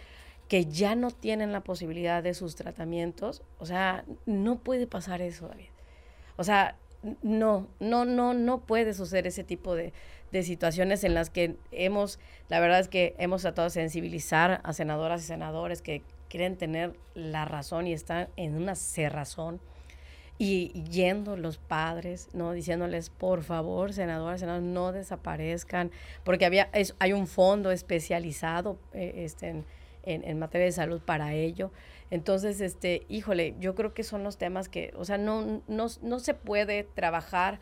[0.47, 5.47] que ya no tienen la posibilidad de sus tratamientos, o sea, no puede pasar eso,
[5.47, 5.69] David.
[6.35, 6.75] O sea,
[7.21, 9.93] no, no, no, no puede suceder ese tipo de,
[10.43, 15.23] situaciones en las que hemos, la verdad es que hemos tratado de sensibilizar a senadoras
[15.23, 19.59] y senadores que quieren tener la razón y están en una cerrazón
[20.37, 22.53] y yendo los padres, ¿no?
[22.53, 25.91] Diciéndoles, por favor, senadoras, senadores, no desaparezcan,
[26.23, 29.65] porque había, hay un fondo especializado eh, este, en,
[30.03, 31.71] en, materia de salud para ello.
[32.09, 36.19] Entonces, este, híjole, yo creo que son los temas que, o sea, no, no, no
[36.19, 37.59] se puede trabajar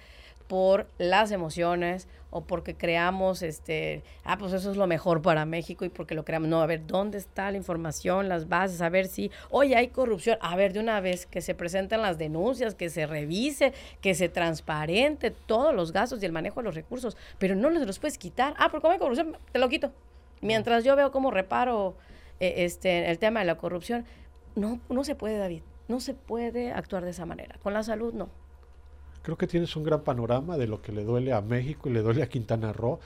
[0.50, 5.86] por las emociones o porque creamos, este, ah, pues eso es lo mejor para México
[5.86, 6.50] y porque lo creamos.
[6.50, 8.82] No, a ver, ¿dónde está la información, las bases?
[8.82, 10.40] A ver si, oye, hay corrupción.
[10.42, 14.28] A ver, de una vez, que se presenten las denuncias, que se revise, que se
[14.28, 18.56] transparente todos los gastos y el manejo de los recursos, pero no los puedes quitar.
[18.58, 19.92] Ah, porque como hay corrupción, te lo quito.
[20.42, 21.96] Mientras yo veo cómo reparo
[22.40, 24.06] eh, este, el tema de la corrupción,
[24.56, 25.62] no, no se puede, David.
[25.88, 27.56] No se puede actuar de esa manera.
[27.64, 28.30] Con la salud, no.
[29.22, 32.02] Creo que tienes un gran panorama de lo que le duele a México y le
[32.02, 33.00] duele a Quintana Roo.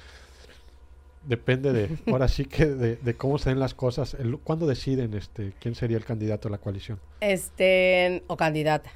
[1.26, 4.18] Depende de, ahora sí que de, cómo se den las cosas.
[4.44, 7.00] ¿Cuándo deciden este quién sería el candidato a la coalición?
[7.22, 8.92] Este, o candidata.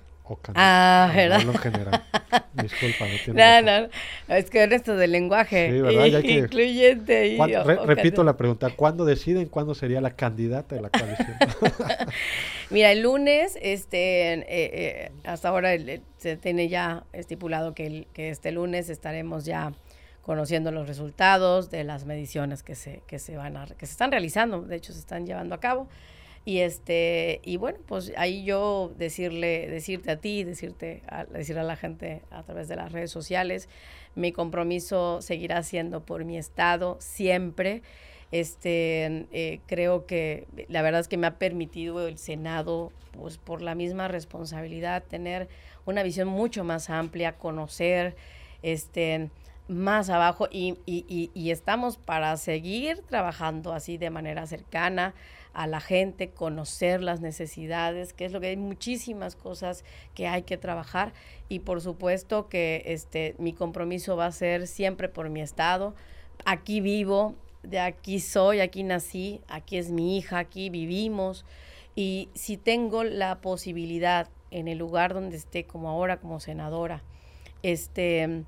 [0.55, 1.43] Ah, ¿verdad?
[1.43, 2.03] No, general.
[2.53, 3.88] Disculpa, no tiene No,
[4.28, 6.23] no, es que esto del lenguaje sí, ¿verdad?
[6.23, 7.28] incluyente.
[7.28, 7.38] Y,
[7.86, 11.38] repito la pregunta, ¿cuándo deciden cuándo sería la candidata de la coalición?
[12.69, 15.69] Mira, el lunes, este, eh, eh, hasta ahora
[16.17, 19.73] se tiene ya estipulado que, el, que este lunes estaremos ya
[20.21, 24.11] conociendo los resultados de las mediciones que se, que se van a, que se están
[24.11, 25.88] realizando, de hecho se están llevando a cabo.
[26.48, 31.66] Y este, y bueno, pues ahí yo decirle, decirte a ti, decirte, a, decirle a
[31.66, 33.68] la gente a través de las redes sociales,
[34.16, 37.82] mi compromiso seguirá siendo por mi estado siempre.
[38.32, 43.62] Este, eh, creo que la verdad es que me ha permitido el Senado, pues por
[43.62, 45.50] la misma responsabilidad, tener
[45.86, 48.16] una visión mucho más amplia, conocer,
[48.62, 49.32] este,
[49.68, 55.14] más abajo y, y, y, estamos para seguir trabajando así de manera cercana
[55.58, 59.84] a la gente, conocer las necesidades, que es lo que hay muchísimas cosas
[60.14, 61.14] que hay que trabajar
[61.49, 65.95] y por supuesto que este mi compromiso va a ser siempre por mi estado.
[66.45, 67.34] Aquí vivo,
[67.64, 71.43] de aquí soy, aquí nací, aquí es mi hija, aquí vivimos
[71.95, 77.01] y si tengo la posibilidad en el lugar donde esté como ahora como senadora,
[77.64, 78.43] este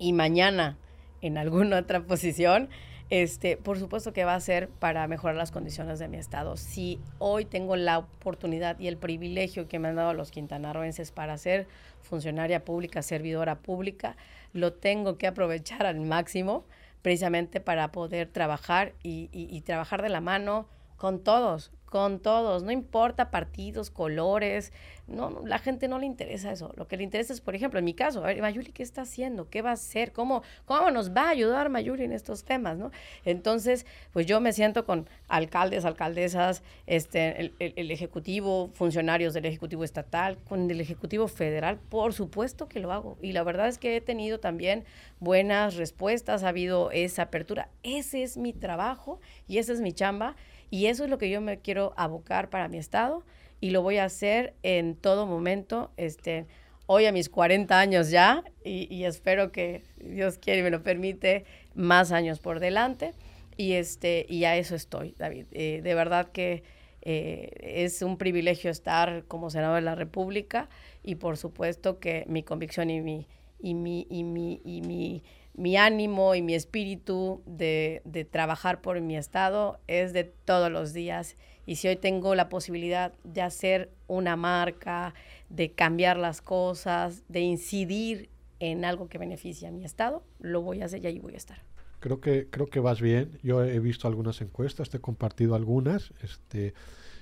[0.00, 0.76] y mañana
[1.20, 2.68] en alguna otra posición,
[3.12, 6.56] este, por supuesto que va a ser para mejorar las condiciones de mi estado.
[6.56, 11.36] Si hoy tengo la oportunidad y el privilegio que me han dado los quintanarroenses para
[11.36, 11.66] ser
[12.00, 14.16] funcionaria pública, servidora pública,
[14.54, 16.64] lo tengo que aprovechar al máximo
[17.02, 22.72] precisamente para poder trabajar y, y trabajar de la mano con todos, con todos, no
[22.72, 24.72] importa partidos, colores,
[25.06, 26.72] no, la gente no le interesa eso.
[26.74, 29.02] Lo que le interesa es, por ejemplo, en mi caso, a ver, Mayuli, ¿qué está
[29.02, 29.50] haciendo?
[29.50, 30.12] ¿Qué va a hacer?
[30.12, 32.78] ¿Cómo, cómo nos va a ayudar Mayuli en estos temas?
[32.78, 32.92] ¿no?
[33.26, 33.84] Entonces,
[34.14, 40.70] pues yo me siento con alcaldes, alcaldesas, este, el, Ejecutivo, funcionarios del Ejecutivo Estatal, con
[40.70, 43.18] el Ejecutivo Federal, por supuesto que lo hago.
[43.20, 44.84] Y la verdad es que he tenido también
[45.20, 47.68] buenas respuestas, ha habido esa apertura.
[47.82, 50.36] Ese es mi trabajo y esa es mi chamba
[50.72, 53.24] y eso es lo que yo me quiero abocar para mi estado
[53.60, 56.46] y lo voy a hacer en todo momento, este,
[56.86, 61.44] hoy a mis 40 años ya y, espero que Dios quiere y me lo permite
[61.74, 63.12] más años por delante
[63.58, 65.44] y este y a eso estoy David.
[65.52, 66.62] Eh, de verdad que
[67.02, 70.70] eh, es un privilegio estar como senador de la República
[71.02, 73.26] y por supuesto que mi convicción y mi
[73.60, 75.22] y mi y mi y mi,
[75.54, 80.92] mi ánimo y mi espíritu de, de trabajar por mi estado es de todos los
[80.92, 81.36] días
[81.66, 85.14] y si hoy tengo la posibilidad de hacer una marca,
[85.48, 90.82] de cambiar las cosas, de incidir en algo que beneficie a mi estado, lo voy
[90.82, 91.62] a hacer y ahí voy a estar.
[92.00, 93.38] Creo que, creo que vas bien.
[93.42, 96.74] Yo he visto algunas encuestas, te he compartido algunas, este,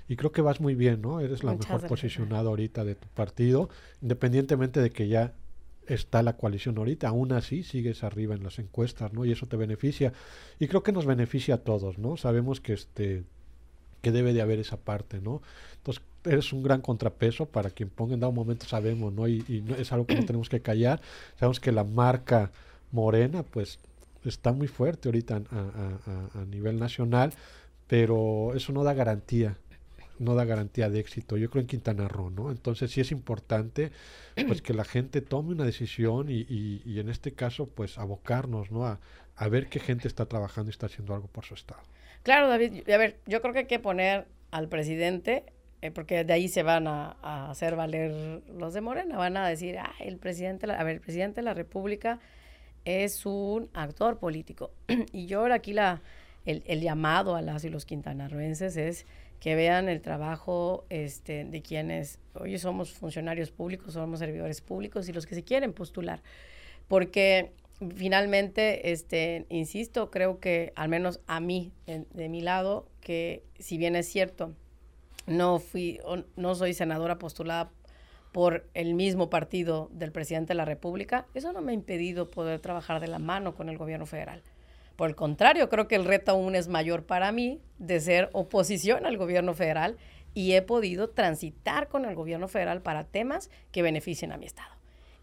[0.07, 1.19] y creo que vas muy bien, ¿no?
[1.19, 3.69] Eres la mejor posicionada ahorita de tu partido,
[4.01, 5.33] independientemente de que ya
[5.87, 9.25] está la coalición ahorita, aún así sigues arriba en las encuestas, ¿no?
[9.25, 10.13] Y eso te beneficia.
[10.59, 12.17] Y creo que nos beneficia a todos, ¿no?
[12.17, 13.23] Sabemos que este
[14.01, 15.41] que debe de haber esa parte, ¿no?
[15.77, 19.27] Entonces, eres un gran contrapeso para quien ponga en dado momento, sabemos, ¿no?
[19.27, 21.01] Y, no, es algo que no tenemos que callar.
[21.39, 22.51] Sabemos que la marca
[22.91, 23.79] morena, pues,
[24.25, 27.33] está muy fuerte ahorita a, nivel nacional,
[27.87, 29.57] pero eso no da garantía,
[30.21, 31.37] no da garantía de éxito.
[31.37, 32.51] Yo creo en Quintana Roo, ¿no?
[32.51, 33.91] Entonces sí es importante,
[34.47, 38.85] pues, que la gente tome una decisión y, y, en este caso, pues, abocarnos, ¿no?
[38.85, 38.99] A,
[39.35, 41.81] a ver qué gente está trabajando y está haciendo algo por su estado.
[42.23, 45.45] Claro, David, a ver, yo creo que hay que poner al presidente,
[45.81, 49.79] eh, porque de ahí se van a, hacer valer los de Morena, van a decir,
[49.79, 52.19] ah, el presidente, a ver, el presidente de la República
[52.85, 54.71] es un actor político.
[55.11, 56.01] y yo ahora aquí la,
[56.45, 59.07] el, el, llamado a las y los quintanarroenses es
[59.41, 65.13] que vean el trabajo este, de quienes hoy somos funcionarios públicos, somos servidores públicos y
[65.13, 66.21] los que se quieren postular.
[66.87, 67.51] Porque
[67.95, 73.95] finalmente, este, insisto, creo que al menos a mí, de, mi lado, que si bien
[73.95, 74.53] es cierto,
[75.25, 75.99] no fui,
[76.35, 77.71] no soy senadora postulada
[78.31, 82.59] por el mismo partido del presidente de la República, eso no me ha impedido poder
[82.59, 84.43] trabajar de la mano con el gobierno federal.
[84.95, 89.05] Por el contrario, creo que el reto aún es mayor para mí de ser oposición
[89.05, 89.97] al gobierno federal
[90.33, 94.75] y he podido transitar con el gobierno federal para temas que beneficien a mi Estado.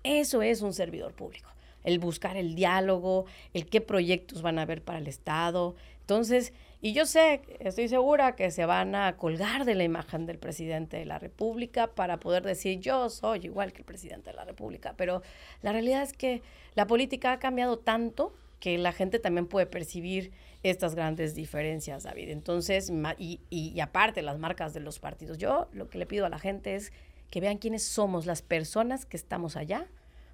[0.02, 1.50] Eso es un servidor público
[1.84, 5.74] el buscar el diálogo, el qué proyectos van a haber para el Estado.
[6.00, 10.38] Entonces, y yo sé, estoy segura que se van a colgar de la imagen del
[10.38, 14.44] presidente de la República para poder decir yo soy igual que el presidente de la
[14.44, 15.22] República, pero
[15.62, 16.42] la realidad es que
[16.74, 20.32] la política ha cambiado tanto que la gente también puede percibir
[20.62, 22.30] estas grandes diferencias, David.
[22.30, 26.28] Entonces, y, y aparte las marcas de los partidos, yo lo que le pido a
[26.28, 26.92] la gente es
[27.30, 29.86] que vean quiénes somos las personas que estamos allá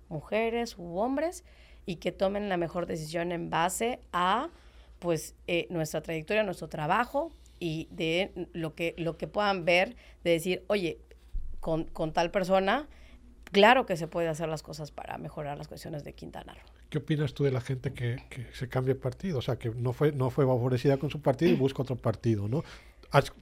[0.09, 1.45] mujeres u hombres,
[1.87, 4.49] y que tomen la mejor decisión en base a
[4.99, 10.31] pues eh, nuestra trayectoria, nuestro trabajo y de lo que, lo que puedan ver, de
[10.31, 10.99] decir, oye,
[11.61, 12.89] con, tal persona,
[13.53, 16.74] claro que se puede hacer las cosas para mejorar las cuestiones de Quintana Roo.
[16.95, 18.19] ¿Qué opinas tú de la gente que,
[18.53, 19.39] se cambia de partido?
[19.39, 22.47] O sea, que no fue, no fue favorecida con su partido y busca otro partido,
[22.47, 22.63] ¿no?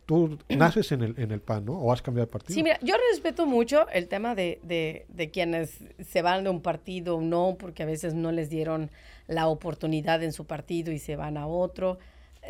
[0.07, 1.75] tú naces en el, en el PAN, ¿no?
[1.75, 2.55] ¿O has cambiado de partido?
[2.55, 6.63] Sí, mira, yo respeto mucho el tema de, de, de, quienes se van de un
[6.63, 8.91] partido o no, porque a veces no les dieron
[9.27, 11.99] la oportunidad en su partido y se van a otro.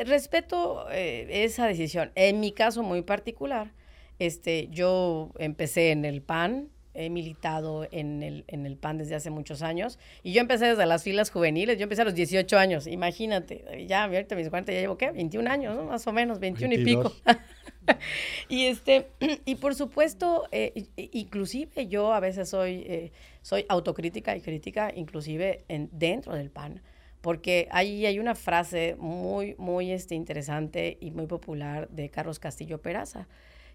[0.07, 2.13] Respeto eh, esa decisión.
[2.15, 3.73] En mi caso muy particular,
[4.21, 9.31] este, yo empecé en el PAN, he militado en el, en el PAN desde hace
[9.31, 9.99] muchos años.
[10.23, 14.05] Y yo empecé desde las filas juveniles, yo empecé a los 18 años, imagínate, ya
[14.05, 15.11] ahorita mis 40 ya llevo, ¿qué?
[15.11, 15.85] 21 años, ¿no?
[15.85, 17.13] Más o menos, 21 y pico.
[18.49, 19.09] y este,
[19.45, 23.13] y por supuesto, eh, inclusive yo a veces soy, eh,
[23.43, 26.83] soy autocrítica y crítica, inclusive en, dentro del PAN.
[27.21, 32.83] Porque ahí hay una frase muy, muy este, interesante y muy popular de Carlos Castillo
[32.83, 33.29] Peraza,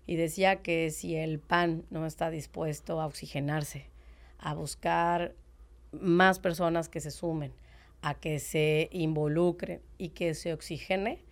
[0.07, 3.89] y decía que si el PAN no está dispuesto a oxigenarse,
[4.39, 5.35] a buscar
[5.91, 7.51] más personas que se sumen,
[8.01, 11.25] a que se involucren y que se oxigene,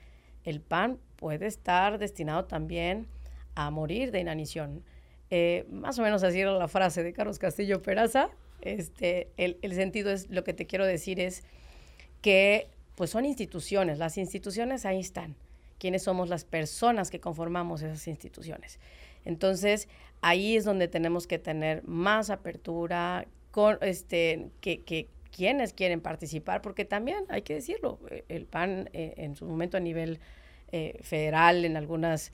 [0.43, 3.07] el PAN puede estar destinado también
[3.55, 4.83] a morir de inanición.
[5.29, 8.29] Eh, más o menos así era la frase de Carlos Castillo Peraza.
[8.59, 11.43] Este, el, el sentido es, lo que te quiero decir es
[12.21, 15.35] que pues son instituciones, las instituciones ahí están
[15.77, 18.79] quiénes somos las personas que conformamos esas instituciones.
[19.25, 19.87] Entonces,
[20.21, 26.61] ahí es donde tenemos que tener más apertura, con este, que, que quienes quieren participar,
[26.61, 30.19] porque también hay que decirlo, eh, el PAN eh, en su momento a nivel
[30.71, 32.31] eh, federal, en algunos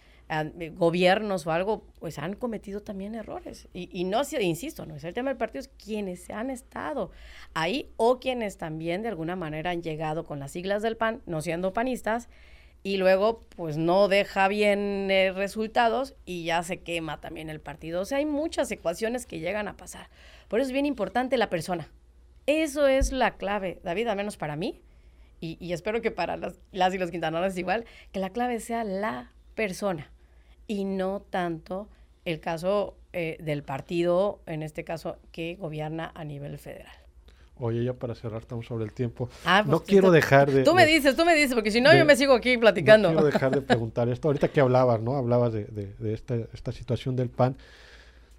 [0.76, 3.68] gobiernos o algo, pues han cometido también errores.
[3.74, 7.12] Y, y no, insisto, no es el tema del partido, es quienes han estado
[7.54, 11.42] ahí o quienes también de alguna manera han llegado con las siglas del PAN, no
[11.42, 12.30] siendo panistas,
[12.84, 18.02] y luego pues no deja bien eh, resultados y ya se quema también el partido.
[18.02, 20.10] O sea, hay muchas ecuaciones que llegan a pasar.
[20.48, 21.90] Por eso es bien importante la persona.
[22.48, 24.82] Eso es la clave, David, al menos para mí,
[25.44, 29.32] y, espero que para las, las y los quintanaros igual, que la clave sea la
[29.56, 30.12] persona
[30.68, 31.90] y no tanto
[32.26, 37.01] el caso eh, del partido, en este caso, que gobierna a nivel federal.
[37.62, 39.30] Oye, ya para cerrar, estamos sobre el tiempo.
[39.46, 40.64] Ah, no pues, quiero dejar de...
[40.64, 43.10] Tú me dices, tú me dices, porque si no, yo me sigo aquí platicando.
[43.10, 44.30] No quiero dejar de preguntar esto.
[44.30, 45.16] Ahorita que hablabas, ¿no?
[45.16, 47.56] Hablabas de, de, esta, esta, situación del PAN.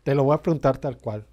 [0.03, 1.25] Te lo voy a preguntar tal cual.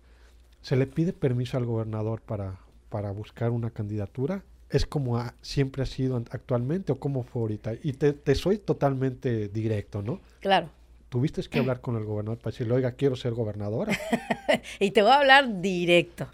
[0.61, 2.59] ¿Se le pide permiso al gobernador para,
[2.89, 4.43] para buscar una candidatura?
[4.69, 7.73] ¿Es como siempre ha sido actualmente o cómo fue ahorita?
[7.81, 10.21] Y te, te soy totalmente directo, ¿no?
[10.41, 10.69] Claro
[11.09, 13.97] tuviste que hablar con el gobernador para decirle, oiga, quiero ser gobernadora.
[14.79, 16.27] y te voy a hablar directo.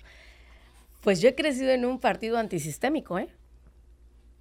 [1.06, 3.28] Pues yo he crecido en un partido antisistémico, ¿eh?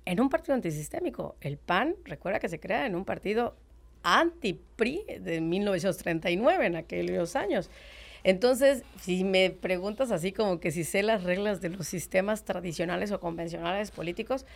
[0.07, 1.37] En un partido antisistémico.
[1.43, 3.55] El PAN, recuerda que se crea en un partido
[4.03, 7.69] anti-PRI de 1939, en aquellos años.
[8.23, 13.13] Entonces, si me preguntas así como que si sé las reglas de los sistemas tradicionales
[13.13, 14.47] o convencionales políticos,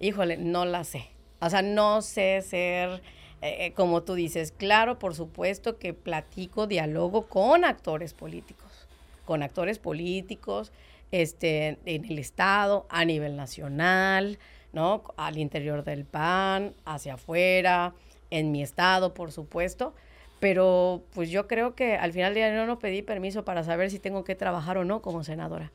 [0.00, 1.06] híjole, no las sé.
[1.40, 3.00] O sea, no sé ser,
[3.40, 8.86] eh, como tú dices, claro, por supuesto que platico, dialogo con actores políticos,
[9.24, 10.70] con actores políticos,
[11.10, 14.38] este, en el Estado, a nivel nacional,
[14.72, 15.04] ¿no?
[15.16, 17.94] Al interior del PAN, hacia afuera,
[18.30, 19.94] en mi estado, por supuesto.
[20.40, 23.98] Pero pues yo creo que al final del día no, pedí permiso para saber si
[23.98, 25.72] tengo que trabajar o no como senadora.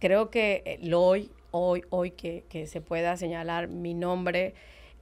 [0.00, 4.54] Creo que eh, hoy, hoy, hoy que, que, se pueda señalar mi nombre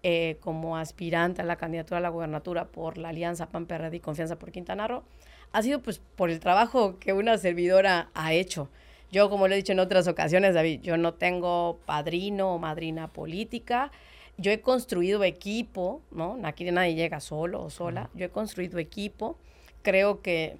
[0.02, 4.00] eh, como aspirante a la candidatura a la gubernatura por la Alianza PAN PRD y
[4.00, 5.02] Confianza por Quintana Roo,
[5.52, 8.70] ha sido pues por el trabajo que una servidora ha hecho.
[9.12, 13.08] Yo, como lo he dicho en otras ocasiones, David, yo no tengo padrino o madrina
[13.08, 13.90] política.
[14.38, 16.38] Yo he construido equipo, ¿no?
[16.44, 18.08] Aquí nadie llega solo o sola.
[18.14, 19.36] Yo he construido equipo.
[19.82, 20.56] Creo que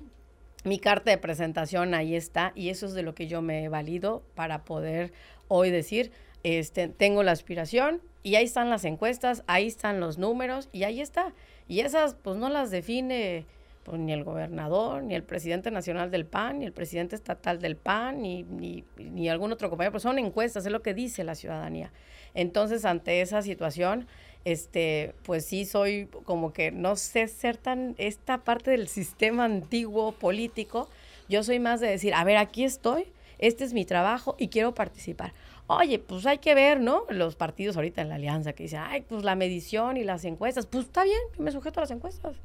[0.65, 3.69] mi carta de presentación ahí está y eso es de lo que yo me he
[3.69, 5.13] valido para poder
[5.49, 10.69] hoy decir, este, tengo la aspiración y ahí están las encuestas, ahí están los números
[10.73, 11.33] y ahí está.
[11.69, 13.47] Y esas pues no las define
[13.83, 17.77] pues, ni el gobernador, ni el presidente nacional del PAN, ni el presidente estatal del
[17.77, 21.93] PAN, ni, ni, algún otro compañero, pues son encuestas, es lo que dice la ciudadanía.
[22.35, 24.07] Entonces, ante esa situación,
[24.45, 30.13] este, pues sí soy como que no sé ser tan esta parte del sistema antiguo
[30.13, 30.89] político.
[31.29, 34.75] Yo soy más de decir, a ver, aquí estoy, este es mi trabajo y quiero
[34.75, 35.33] participar.
[35.67, 37.05] Oye, pues hay que ver, ¿no?
[37.11, 40.67] Los partidos ahorita en la alianza que dicen, ay, pues la medición y las encuestas,
[40.67, 42.37] pues está bien, me sujeto a las encuestas.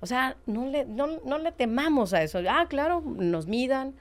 [0.00, 2.40] O sea, no le, no, no le temamos a eso.
[2.48, 3.94] Ah, claro, nos midan.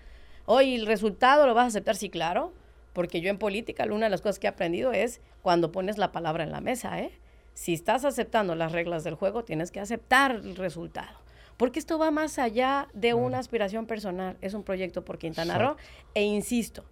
[0.46, 1.96] Oye, ¿el resultado lo vas a aceptar?
[1.96, 2.54] Sí, claro.
[2.94, 6.12] Porque yo en política, una de las cosas que he aprendido es cuando pones la
[6.12, 7.12] palabra en la mesa, ¿eh?
[7.54, 11.20] Si estás aceptando las reglas del juego, tienes que aceptar el resultado.
[11.58, 14.38] Porque esto va más allá de una aspiración personal.
[14.40, 15.76] Es un proyecto por Quintana Roo.
[16.14, 16.86] E insisto,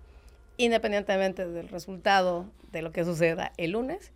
[0.57, 4.11] independientemente del resultado de lo que suceda el lunes,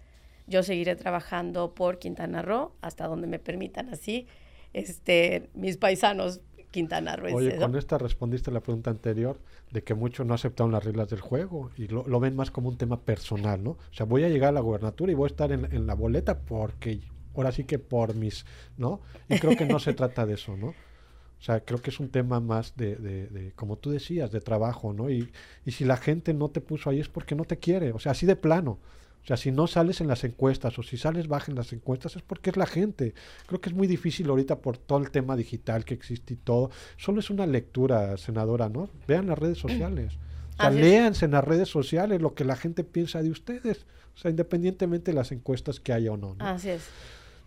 [0.47, 4.27] yo seguiré trabajando por Quintana Roo hasta donde me permitan así
[4.74, 6.41] este, mis paisanos
[6.72, 7.36] Quintana Roo.
[7.36, 9.38] Oye, con esta respondiste la pregunta anterior
[9.72, 12.78] de que muchos no aceptaron las reglas del juego y lo, ven más como un
[12.78, 13.72] tema personal, ¿no?
[13.72, 16.39] O sea, voy a llegar a la gubernatura y voy a estar en, la boleta
[16.39, 17.01] porque
[17.36, 18.45] ahora sí que por mis,
[18.78, 19.01] ¿no?
[19.30, 20.67] Y creo que no se trata de eso, ¿no?
[20.67, 24.39] O sea, creo que es un tema más de, de, de, como tú decías, de
[24.39, 25.09] trabajo, ¿no?
[25.09, 25.32] Y,
[25.65, 28.13] y si la gente no te puso ahí es porque no te quiere, o sea,
[28.13, 28.80] así de plano.
[29.24, 32.15] O sea, si no sales en las encuestas o si sales baja en las encuestas
[32.15, 33.13] es porque es la gente.
[33.45, 36.72] Creo que es muy difícil ahorita por todo el tema digital que existe y todo.
[36.97, 38.89] Solo es una lectura, senadora, ¿no?
[39.07, 40.13] Vean las redes sociales.
[40.57, 43.86] O sea, léanse en las redes sociales lo que la gente piensa de ustedes.
[44.15, 46.36] O sea, independientemente de las encuestas que haya o no.
[46.36, 46.45] ¿no?
[46.45, 46.88] Así es.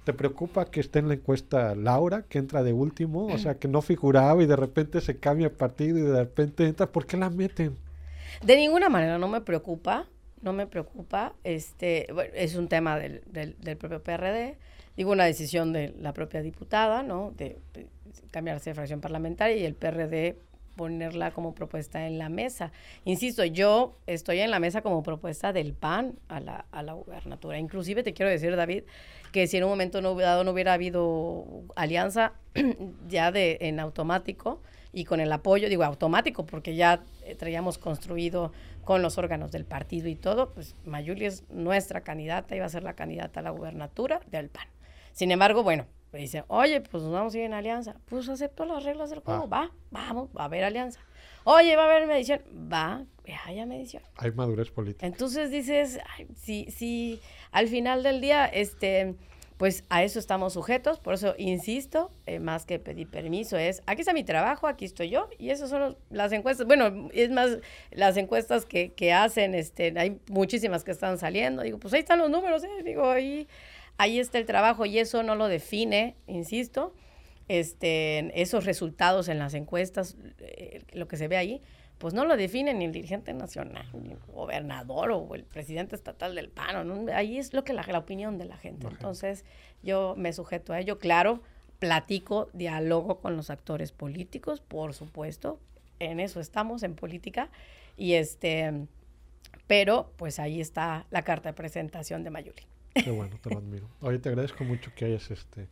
[0.05, 3.27] ¿Te preocupa que esté en la encuesta Laura, que entra de último?
[3.27, 6.67] O sea, que no figuraba y de repente se cambia el partido y de repente
[6.67, 6.87] entra.
[6.87, 7.75] ¿Por qué la meten?
[8.43, 10.07] De ninguna manera no me preocupa
[10.45, 11.35] no me preocupa.
[11.43, 14.57] Este, es un tema del, del, propio PRD.
[14.97, 17.33] Digo, una decisión de la propia diputada, ¿no?
[17.37, 17.59] De,
[18.31, 20.37] cambiarse de fracción parlamentaria y el PRD
[20.77, 22.73] ponerla como propuesta en la mesa.
[23.05, 27.59] Insisto, yo estoy en la mesa como propuesta del PAN a la, a la gubernatura.
[27.59, 28.83] Inclusive te quiero decir, David,
[29.33, 31.45] que si en un momento no, dado no hubiera habido
[31.77, 32.35] alianza
[33.09, 34.63] ya de en automático
[34.95, 38.53] y con el apoyo, digo automático, porque ya eh, traíamos construido
[38.85, 42.85] con los órganos del partido y todo, pues Mayuli es nuestra candidata, iba a ser
[42.85, 44.69] la candidata a la gubernatura del PAN.
[45.13, 47.97] Sin embargo, bueno, me dice, oye, pues nos vamos a ir en alianza.
[48.07, 49.47] Pues acepto las reglas del juego, ah.
[49.47, 51.01] va, vamos, va a haber alianza.
[51.43, 52.41] Oye, va a haber medición.
[52.73, 53.05] Va,
[53.45, 54.03] haya medición.
[54.17, 55.07] Hay madurez política.
[55.07, 55.99] Entonces dices,
[56.37, 57.21] si, si
[57.51, 59.17] al final del día, este
[59.57, 64.01] pues a eso estamos sujetos, por eso insisto, eh, más que pedir permiso, es, aquí
[64.01, 67.59] está mi trabajo, aquí estoy yo, y esas son las encuestas, bueno, es más,
[67.93, 72.19] las encuestas que, que, hacen, este, hay muchísimas que están saliendo, digo, pues ahí están
[72.19, 73.47] los números, eh, digo, ahí,
[73.97, 76.93] ahí está el trabajo, y eso no lo define, insisto,
[77.47, 81.63] este, esos resultados en las encuestas, eh, lo que se ve ahí,
[82.05, 86.35] pues no lo define ni el dirigente nacional, ni el gobernador o el presidente estatal
[86.35, 87.09] del PAN.
[87.09, 88.87] Ahí es lo que la, la opinión de la gente.
[88.89, 89.47] Entonces,
[89.83, 90.99] yo me sujeto a ello.
[90.99, 91.41] Claro,
[91.79, 95.59] platico, diálogo con los actores políticos, por supuesto.
[95.99, 97.49] En eso estamos, en política.
[97.97, 98.87] Y este,
[99.67, 102.67] pero pues ahí está la carta de presentación de Mayuli.
[103.03, 103.89] Qué bueno, te lo admiro.
[104.03, 105.69] Oye, te agradezco mucho que hayas este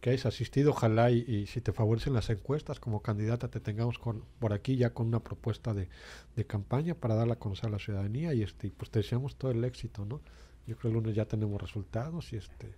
[0.00, 0.70] que hayas asistido.
[0.70, 4.90] Ojalá y, si te favorecen las encuestas como candidata te tengamos con, por aquí ya
[4.90, 5.88] con una propuesta de,
[6.36, 9.50] de campaña para darla a conocer a la ciudadanía y este pues te deseamos todo
[9.50, 10.20] el éxito, ¿no?
[10.66, 12.74] Yo creo que el lunes ya tenemos resultados y este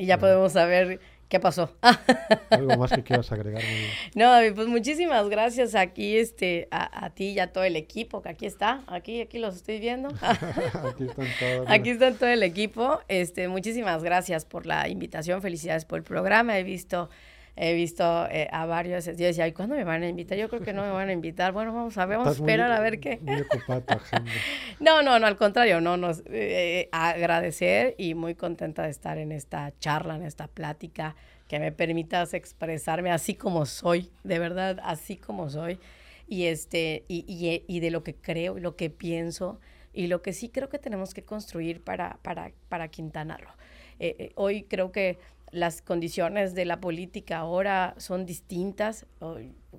[0.00, 0.98] y ya podemos saber
[1.28, 1.76] qué pasó.
[2.50, 3.62] ¿Algo más que quieras agregar?
[4.14, 8.30] No, David, pues muchísimas gracias aquí este, a, ti y a todo el equipo que
[8.30, 8.82] aquí está.
[8.86, 10.08] Aquí, aquí los estoy viendo.
[10.22, 11.66] aquí están todos.
[11.68, 13.00] Aquí están todo el equipo.
[13.08, 15.42] Este, muchísimas gracias por la invitación.
[15.42, 16.58] Felicidades por el programa.
[16.58, 17.10] He visto
[17.62, 20.38] he visto eh, a varios, yo decía, ¿y cuándo me van a invitar?
[20.38, 21.52] Yo creo que no me van a invitar.
[21.52, 23.20] Bueno, vamos a ver, vamos a esperar a ver qué.
[24.80, 29.30] no, no, no, al contrario, no, nos eh, agradecer y muy contenta de estar en
[29.30, 31.16] esta charla, en esta plática,
[31.48, 35.78] que me permitas expresarme así como soy, de verdad, así como soy,
[36.26, 39.60] y este, y, y, y de lo que creo y lo que pienso
[39.92, 43.52] y lo que sí creo que tenemos que construir para, para, para Quintana Roo.
[43.98, 45.18] Eh, hoy creo que
[45.52, 49.06] las condiciones de la política ahora son distintas.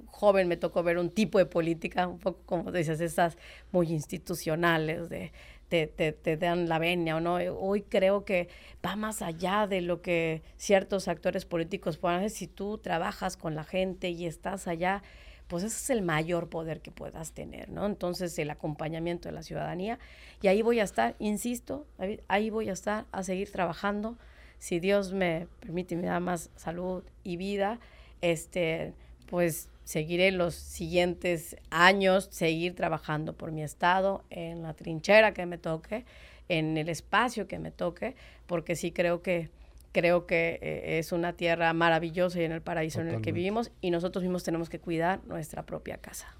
[0.05, 3.37] joven me tocó ver un tipo de política, un poco como dices, esas
[3.71, 5.31] muy institucionales, de
[5.71, 7.35] te, te, te, dan la venia o no.
[7.35, 8.49] Hoy creo que
[8.85, 12.31] va más allá de lo que ciertos actores políticos puedan hacer.
[12.31, 15.01] Si tú trabajas con la gente y estás allá,
[15.47, 17.85] pues ese es el mayor poder que puedas tener, ¿no?
[17.85, 19.97] Entonces, el acompañamiento de la ciudadanía.
[20.41, 21.87] Y ahí voy a estar, insisto,
[22.27, 24.17] ahí voy a estar a seguir trabajando
[24.61, 27.79] si Dios me permite y me da más salud y vida,
[28.21, 28.93] este,
[29.25, 35.57] pues seguiré los siguientes años, seguir trabajando por mi estado, en la trinchera que me
[35.57, 36.05] toque,
[36.47, 39.49] en el espacio que me toque, porque sí creo que
[39.93, 43.71] creo que eh, es una tierra maravillosa y en el paraíso en el que vivimos
[43.81, 46.35] y nosotros mismos tenemos que cuidar nuestra propia casa.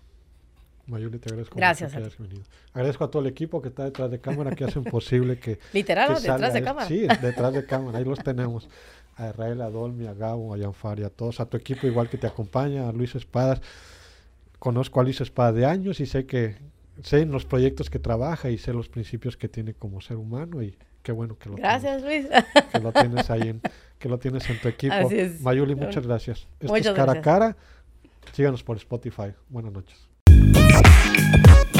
[0.87, 2.43] Mayuli, te agradezco Gracias mucho que venido.
[2.73, 5.59] Agradezco a todo el equipo que está detrás de cámara que hacen posible que.
[5.73, 6.87] Literal, detrás de cámara.
[6.87, 8.69] Sí, detrás de cámara, ahí los tenemos.
[9.15, 12.17] A Israel, a Dolmi, a Gabo, a Yanfari, a todos, a tu equipo igual que
[12.17, 13.61] te acompaña, a Luis Espadas.
[14.57, 16.55] Conozco a Luis Espadas de años y sé que
[17.03, 20.61] sé en los proyectos que trabaja y sé los principios que tiene como ser humano
[20.61, 22.27] y qué bueno que lo gracias, Luis.
[22.71, 23.61] Que lo tienes ahí en,
[23.99, 24.95] que lo tienes en tu equipo.
[25.41, 26.47] Mayuli, muchas gracias.
[26.59, 27.57] Esto es cara a cara.
[28.33, 29.33] Síganos por Spotify.
[29.49, 30.10] Buenas noches.
[31.21, 31.70] Thank you.